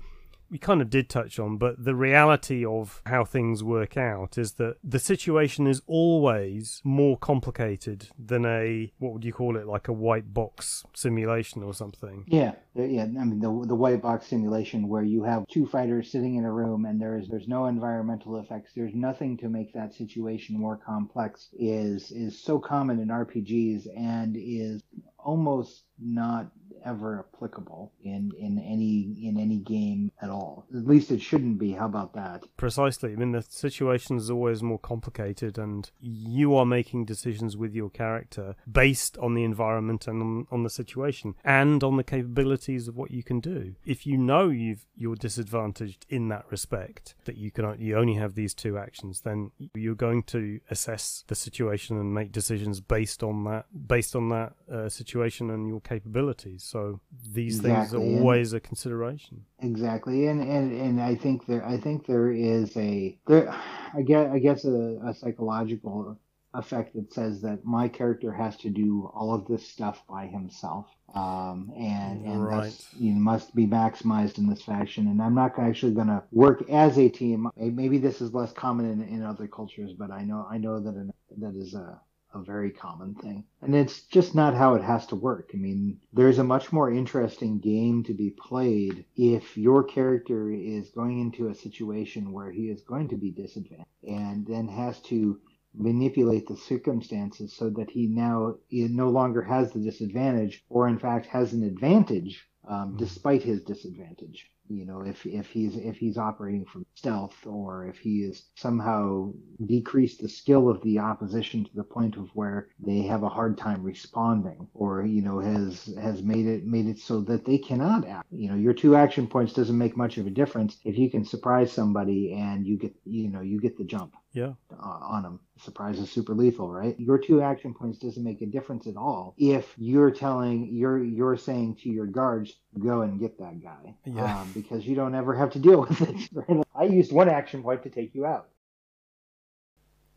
we 0.50 0.59
kind 0.59 0.80
of 0.80 0.90
did 0.90 1.09
touch 1.09 1.38
on, 1.38 1.56
but 1.56 1.85
the 1.85 1.94
reality 1.94 2.64
of 2.64 3.02
how 3.06 3.24
things 3.24 3.64
work 3.64 3.96
out 3.96 4.38
is 4.38 4.52
that 4.52 4.76
the 4.82 4.98
situation 4.98 5.66
is 5.66 5.82
always 5.87 6.80
more 6.85 7.16
complicated 7.16 8.09
than 8.18 8.44
a 8.44 8.92
what 8.98 9.12
would 9.12 9.24
you 9.24 9.32
call 9.32 9.56
it, 9.56 9.66
like 9.66 9.88
a 9.88 9.92
white 9.92 10.32
box 10.32 10.85
simulation 10.94 11.62
or 11.62 11.74
something. 11.74 12.24
Yeah, 12.28 12.52
yeah. 12.74 13.02
I 13.02 13.24
mean, 13.24 13.40
the 13.40 13.66
the 13.66 13.74
white 13.74 14.02
box 14.02 14.26
simulation 14.26 14.88
where 14.88 15.02
you 15.02 15.24
have 15.24 15.46
two 15.48 15.66
fighters 15.66 16.11
sitting 16.11 16.37
in 16.37 16.44
a 16.44 16.52
room 16.52 16.85
and 16.85 17.00
there's 17.00 17.28
there's 17.28 17.48
no 17.48 17.66
environmental 17.66 18.38
effects. 18.38 18.72
There's 18.74 18.94
nothing 18.94 19.37
to 19.38 19.48
make 19.48 19.72
that 19.74 19.94
situation 19.94 20.59
more 20.59 20.76
complex. 20.76 21.48
Is 21.59 22.12
is 22.12 22.42
so 22.42 22.59
common 22.59 23.00
in 23.00 23.09
RPGs 23.09 23.87
and 23.96 24.37
is 24.37 24.82
almost 25.18 25.82
not 25.98 26.52
ever 26.84 27.26
applicable 27.34 27.92
in 28.02 28.32
in 28.38 28.58
any 28.58 29.26
in 29.26 29.38
any 29.38 29.58
game 29.58 30.12
at 30.20 30.30
all. 30.30 30.66
At 30.74 30.86
least 30.86 31.10
it 31.10 31.20
shouldn't 31.20 31.58
be. 31.58 31.72
How 31.72 31.86
about 31.86 32.14
that? 32.14 32.44
Precisely. 32.56 33.12
I 33.12 33.16
mean, 33.16 33.32
the 33.32 33.42
situation 33.42 34.16
is 34.16 34.30
always 34.30 34.62
more 34.62 34.78
complicated, 34.78 35.58
and 35.58 35.90
you 36.00 36.54
are 36.54 36.66
making 36.66 37.04
decisions 37.04 37.56
with 37.56 37.74
your 37.74 37.90
character 37.90 38.54
based 38.70 39.16
on 39.18 39.34
the 39.34 39.44
environment 39.44 40.06
and 40.06 40.22
on, 40.22 40.46
on 40.50 40.62
the 40.62 40.70
situation 40.70 41.34
and 41.44 41.82
on 41.82 41.96
the 41.96 42.04
capabilities 42.04 42.88
of 42.88 42.96
what 42.96 43.10
you 43.10 43.22
can 43.22 43.40
do. 43.40 43.74
If 43.84 44.06
you 44.06 44.16
know 44.16 44.48
you've 44.48 44.86
you're 44.96 45.16
disadvantaged 45.16 46.06
in 46.08 46.28
that 46.28 46.44
respect, 46.50 47.14
that 47.24 47.36
you 47.36 47.50
can 47.50 47.76
you 47.78 47.96
only 47.96 48.14
have 48.14 48.34
these 48.34 48.54
two 48.54 48.78
actions, 48.78 49.20
then 49.22 49.50
you're 49.74 49.94
going 49.94 50.22
to 50.24 50.60
assess 50.70 51.24
the 51.26 51.34
situation 51.34 51.98
and 51.98 52.14
make 52.14 52.32
decisions 52.32 52.80
based 52.80 53.22
on 53.22 53.44
that 53.44 53.66
based 53.86 54.16
on 54.16 54.28
that 54.30 54.52
uh, 54.72 54.88
situation 54.88 55.50
and 55.50 55.68
your 55.68 55.80
capabilities. 55.80 56.65
So 56.66 57.00
these 57.33 57.59
exactly. 57.59 57.81
things 57.81 57.94
are 57.94 58.18
always 58.18 58.52
and 58.52 58.59
a 58.59 58.61
consideration. 58.61 59.44
Exactly, 59.61 60.26
and, 60.26 60.40
and 60.42 60.72
and 60.72 61.00
I 61.00 61.14
think 61.14 61.46
there 61.46 61.64
I 61.64 61.79
think 61.79 62.07
there 62.07 62.31
is 62.33 62.76
a 62.76 63.18
there 63.26 63.55
I 63.94 64.02
guess 64.02 64.31
I 64.33 64.38
guess 64.38 64.64
a, 64.64 64.98
a 65.07 65.14
psychological 65.14 66.18
effect 66.55 66.94
that 66.94 67.12
says 67.12 67.42
that 67.42 67.64
my 67.64 67.88
character 67.88 68.33
has 68.33 68.57
to 68.57 68.70
do 68.70 69.11
all 69.14 69.35
of 69.35 69.46
this 69.46 69.66
stuff 69.66 70.02
by 70.09 70.26
himself 70.26 70.87
um, 71.14 71.72
and 71.76 72.24
and 72.24 72.44
right. 72.44 72.64
that's 72.64 72.88
you 72.98 73.12
know, 73.12 73.20
must 73.20 73.55
be 73.55 73.66
maximized 73.66 74.38
in 74.38 74.48
this 74.48 74.62
fashion. 74.62 75.07
And 75.07 75.22
I'm 75.22 75.35
not 75.35 75.59
actually 75.59 75.92
going 75.92 76.09
to 76.09 76.22
work 76.33 76.68
as 76.68 76.98
a 76.98 77.09
team. 77.09 77.48
Maybe 77.57 77.98
this 77.98 78.20
is 78.20 78.35
less 78.35 78.52
common 78.52 78.90
in, 78.90 79.02
in 79.02 79.22
other 79.22 79.46
cultures, 79.46 79.92
but 79.92 80.11
I 80.11 80.22
know 80.22 80.46
I 80.50 80.59
know 80.59 80.81
that 80.81 80.94
in, 80.94 81.12
that 81.38 81.55
is 81.57 81.74
a 81.74 82.00
a 82.37 82.44
very 82.44 82.70
common 82.70 83.14
thing. 83.14 83.44
And 83.62 83.75
it's 83.75 84.03
just 84.03 84.35
not 84.35 84.55
how 84.55 84.75
it 84.75 84.83
has 84.83 85.07
to 85.07 85.16
work. 85.16 85.51
I 85.55 85.57
mean, 85.57 86.01
there's 86.12 86.38
a 86.38 86.44
much 86.44 86.72
more 86.72 86.92
interesting 86.92 87.59
game 87.59 88.05
to 88.05 88.14
be 88.14 88.31
played 88.31 89.05
if 89.16 89.57
your 89.57 89.83
character 89.83 90.51
is 90.51 90.90
going 90.90 91.20
into 91.20 91.49
a 91.49 91.55
situation 91.55 92.33
where 92.33 92.51
he 92.51 92.68
is 92.68 92.83
going 92.83 93.09
to 93.09 93.16
be 93.16 93.31
disadvantaged 93.31 93.88
and 94.03 94.46
then 94.46 94.68
has 94.68 95.01
to 95.01 95.40
manipulate 95.75 96.46
the 96.46 96.57
circumstances 96.57 97.53
so 97.53 97.68
that 97.70 97.90
he 97.90 98.07
now 98.07 98.55
he 98.68 98.88
no 98.88 99.11
longer 99.11 99.42
has 99.42 99.72
the 99.72 99.81
disadvantage 99.81 100.64
or 100.70 100.88
in 100.88 100.99
fact 100.99 101.27
has 101.27 101.53
an 101.53 101.62
advantage 101.62 102.46
um, 102.66 102.88
mm-hmm. 102.88 102.96
despite 102.96 103.42
his 103.42 103.62
disadvantage 103.62 104.51
you 104.68 104.85
know 104.85 105.02
if 105.02 105.24
if 105.26 105.48
he's 105.48 105.76
if 105.76 105.96
he's 105.96 106.18
operating 106.18 106.64
from 106.64 106.85
stealth 106.94 107.46
or 107.46 107.87
if 107.87 107.98
he 107.98 108.22
is 108.22 108.48
somehow 108.55 109.33
decreased 109.64 110.20
the 110.20 110.29
skill 110.29 110.68
of 110.68 110.83
the 110.83 110.98
opposition 110.98 111.64
to 111.64 111.70
the 111.74 111.85
point 111.85 112.16
of 112.16 112.29
where 112.35 112.68
they 112.79 113.02
have 113.02 113.22
a 113.22 113.29
hard 113.29 113.57
time 113.59 113.83
responding 113.83 114.66
or 114.74 115.05
you 115.05 115.22
know 115.22 115.38
has 115.38 115.94
has 116.00 116.22
made 116.22 116.46
it 116.46 116.66
made 116.66 116.87
it 116.87 116.98
so 116.98 117.20
that 117.20 117.44
they 117.44 117.59
cannot 117.59 118.07
act. 118.07 118.26
You 118.31 118.50
know 118.50 118.57
your 118.57 118.74
two 118.74 118.96
action 118.96 119.26
points 119.26 119.52
doesn't 119.52 119.79
make 119.79 119.96
much 119.96 120.18
of 120.18 120.26
a 120.26 120.31
difference 120.31 120.76
if 120.85 120.98
you 120.98 121.11
can 121.11 121.24
surprise 121.24 121.72
somebody 121.72 122.33
and 122.33 122.66
you 122.66 122.76
get 122.76 122.94
you 123.05 123.29
know 123.29 123.40
you 123.40 123.61
get 123.61 123.79
the 123.79 123.85
jump 123.85 124.14
yeah. 124.37 124.53
Uh, 124.70 124.99
on 125.01 125.22
them 125.22 125.40
surprise 125.59 125.99
is 125.99 126.11
super 126.11 126.35
lethal 126.35 126.70
right? 126.70 126.94
Your 127.01 127.16
two 127.16 127.40
action 127.40 127.72
points 127.72 127.99
doesn't 127.99 128.22
make 128.22 128.42
a 128.42 128.46
difference 128.46 128.87
at 128.87 128.96
all 128.96 129.35
if 129.38 129.72
you're 129.79 130.11
telling 130.11 130.68
you're 130.70 131.03
you're 131.03 131.38
saying 131.38 131.77
to 131.83 131.88
your 131.88 132.07
guards 132.07 132.53
go 132.79 133.01
and 133.01 133.18
get 133.18 133.38
that 133.38 133.62
guy 133.62 133.94
yeah. 134.05 134.40
Um, 134.40 134.51
because 134.53 134.87
you 134.87 134.94
don't 134.94 135.14
ever 135.14 135.35
have 135.35 135.51
to 135.53 135.59
deal 135.59 135.81
with 135.88 136.01
it 136.03 136.29
right? 136.35 136.64
i 136.75 136.85
used 136.85 137.12
one 137.12 137.31
action 137.31 137.62
point 137.62 137.83
to 137.85 137.90
take 137.90 138.14
you 138.14 138.27
out. 138.27 138.49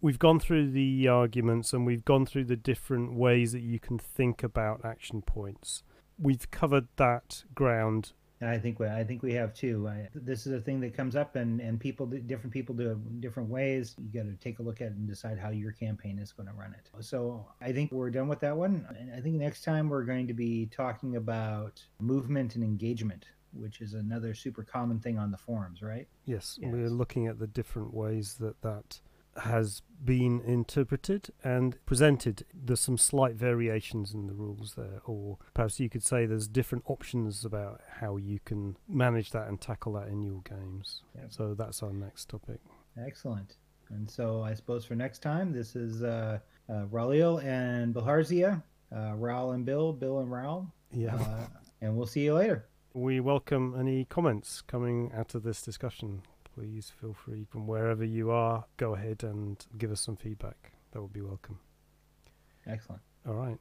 We've 0.02 0.20
gone 0.20 0.40
through 0.40 0.72
the 0.72 1.08
arguments 1.08 1.74
and 1.74 1.86
we've 1.86 2.06
gone 2.06 2.26
through 2.26 2.46
the 2.46 2.56
different 2.56 3.16
ways 3.16 3.52
that 3.54 3.62
you 3.62 3.80
can 3.80 3.98
think 3.98 4.44
about 4.44 4.86
action 4.86 5.22
points. 5.22 5.84
We've 6.18 6.50
covered 6.52 6.88
that 6.96 7.44
ground 7.54 8.14
I 8.42 8.58
think 8.58 8.80
we, 8.80 8.88
I 8.88 9.04
think 9.04 9.22
we 9.22 9.34
have 9.34 9.54
too. 9.54 9.88
I, 9.88 10.08
this 10.16 10.48
is 10.48 10.54
a 10.54 10.62
thing 10.62 10.80
that 10.82 10.96
comes 10.96 11.16
up, 11.16 11.36
and 11.36 11.60
and 11.60 11.80
people, 11.80 12.06
different 12.06 12.54
people 12.54 12.74
do 12.74 12.92
it 12.92 13.22
different 13.22 13.50
ways. 13.50 13.96
You 13.98 14.22
got 14.22 14.30
to 14.30 14.36
take 14.38 14.60
a 14.60 14.62
look 14.62 14.82
at 14.82 14.88
it 14.88 14.94
and 14.94 15.08
decide 15.08 15.38
how 15.38 15.50
your 15.50 15.72
campaign 15.72 16.20
is 16.20 16.32
going 16.32 16.48
to 16.48 16.54
run 16.54 16.74
it. 16.74 16.90
So 17.04 17.46
I 17.62 17.72
think 17.74 17.92
we're 17.92 18.10
done 18.10 18.28
with 18.28 18.40
that 18.40 18.56
one. 18.56 18.88
And 18.98 19.14
I 19.14 19.20
think 19.20 19.36
next 19.36 19.64
time 19.64 19.90
we're 19.90 20.04
going 20.04 20.28
to 20.28 20.34
be 20.34 20.68
talking 20.68 21.18
about 21.18 21.84
movement 22.00 22.56
and 22.56 22.64
engagement, 22.64 23.26
which 23.54 23.82
is 23.82 23.94
another 23.94 24.34
super 24.34 24.64
common 24.64 25.00
thing 25.00 25.18
on 25.18 25.32
the 25.32 25.38
forums, 25.38 25.82
right? 25.82 26.08
Yes, 26.26 26.58
yes. 26.62 26.72
we're 26.72 26.90
looking 26.90 27.28
at 27.28 27.40
the 27.40 27.48
different 27.48 27.94
ways 27.94 28.36
that 28.40 28.62
that 28.62 29.00
has 29.42 29.82
been 30.04 30.42
interpreted 30.42 31.30
and 31.44 31.84
presented. 31.86 32.46
There's 32.54 32.80
some 32.80 32.98
slight 32.98 33.36
variations 33.36 34.14
in 34.14 34.28
the 34.28 34.34
rules 34.34 34.76
there, 34.76 35.02
or 35.06 35.38
perhaps 35.54 35.80
you 35.80 35.90
could 35.90 36.04
say 36.04 36.26
there's 36.26 36.48
different 36.48 36.86
options 36.88 37.44
about 37.46 37.82
how 38.00 38.18
you 38.18 38.40
can 38.46 38.78
manage 38.88 39.32
that 39.32 39.48
and 39.48 39.60
tackle 39.60 39.94
that 39.94 40.08
in 40.08 40.22
your 40.22 40.42
games. 40.42 41.04
Yep. 41.16 41.26
So 41.30 41.54
that's 41.54 41.84
our 41.84 41.94
next 41.94 42.30
topic. 42.30 42.60
Excellent. 42.98 43.58
And 43.90 44.10
so 44.10 44.44
I 44.44 44.54
suppose 44.54 44.86
for 44.86 44.96
next 44.96 45.20
time, 45.20 45.52
this 45.52 45.76
is 45.76 46.04
uh, 46.04 46.40
uh, 46.70 46.74
and 46.74 47.94
Bilharzia, 47.94 48.62
uh, 48.92 48.96
Raul 48.96 49.56
and 49.56 49.66
Bill, 49.66 49.94
Bill 49.94 50.20
and 50.20 50.30
Raul. 50.30 50.72
Yeah. 50.92 51.16
Uh, 51.16 51.48
and 51.82 51.96
we'll 51.96 52.08
see 52.08 52.22
you 52.22 52.36
later. 52.36 52.66
We 52.94 53.20
welcome 53.20 53.76
any 53.78 54.06
comments 54.06 54.62
coming 54.62 55.12
out 55.16 55.36
of 55.36 55.44
this 55.44 55.62
discussion 55.62 56.24
please 56.60 56.92
feel 57.00 57.14
free 57.14 57.46
from 57.50 57.66
wherever 57.68 58.04
you 58.04 58.32
are, 58.32 58.66
go 58.76 58.94
ahead 58.94 59.24
and 59.24 59.66
give 59.78 59.92
us 59.92 60.02
some 60.02 60.18
feedback. 60.18 60.74
That 60.92 61.02
would 61.02 61.14
be 61.14 61.22
welcome. 61.22 61.58
Excellent. 62.68 63.02
All 63.26 63.36
right. 63.36 63.58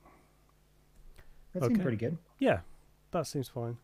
That 1.52 1.62
okay. 1.62 1.74
seems 1.74 1.82
pretty 1.82 1.96
good. 1.96 2.18
Yeah, 2.40 2.61
that 3.12 3.28
seems 3.28 3.48
fine. 3.48 3.76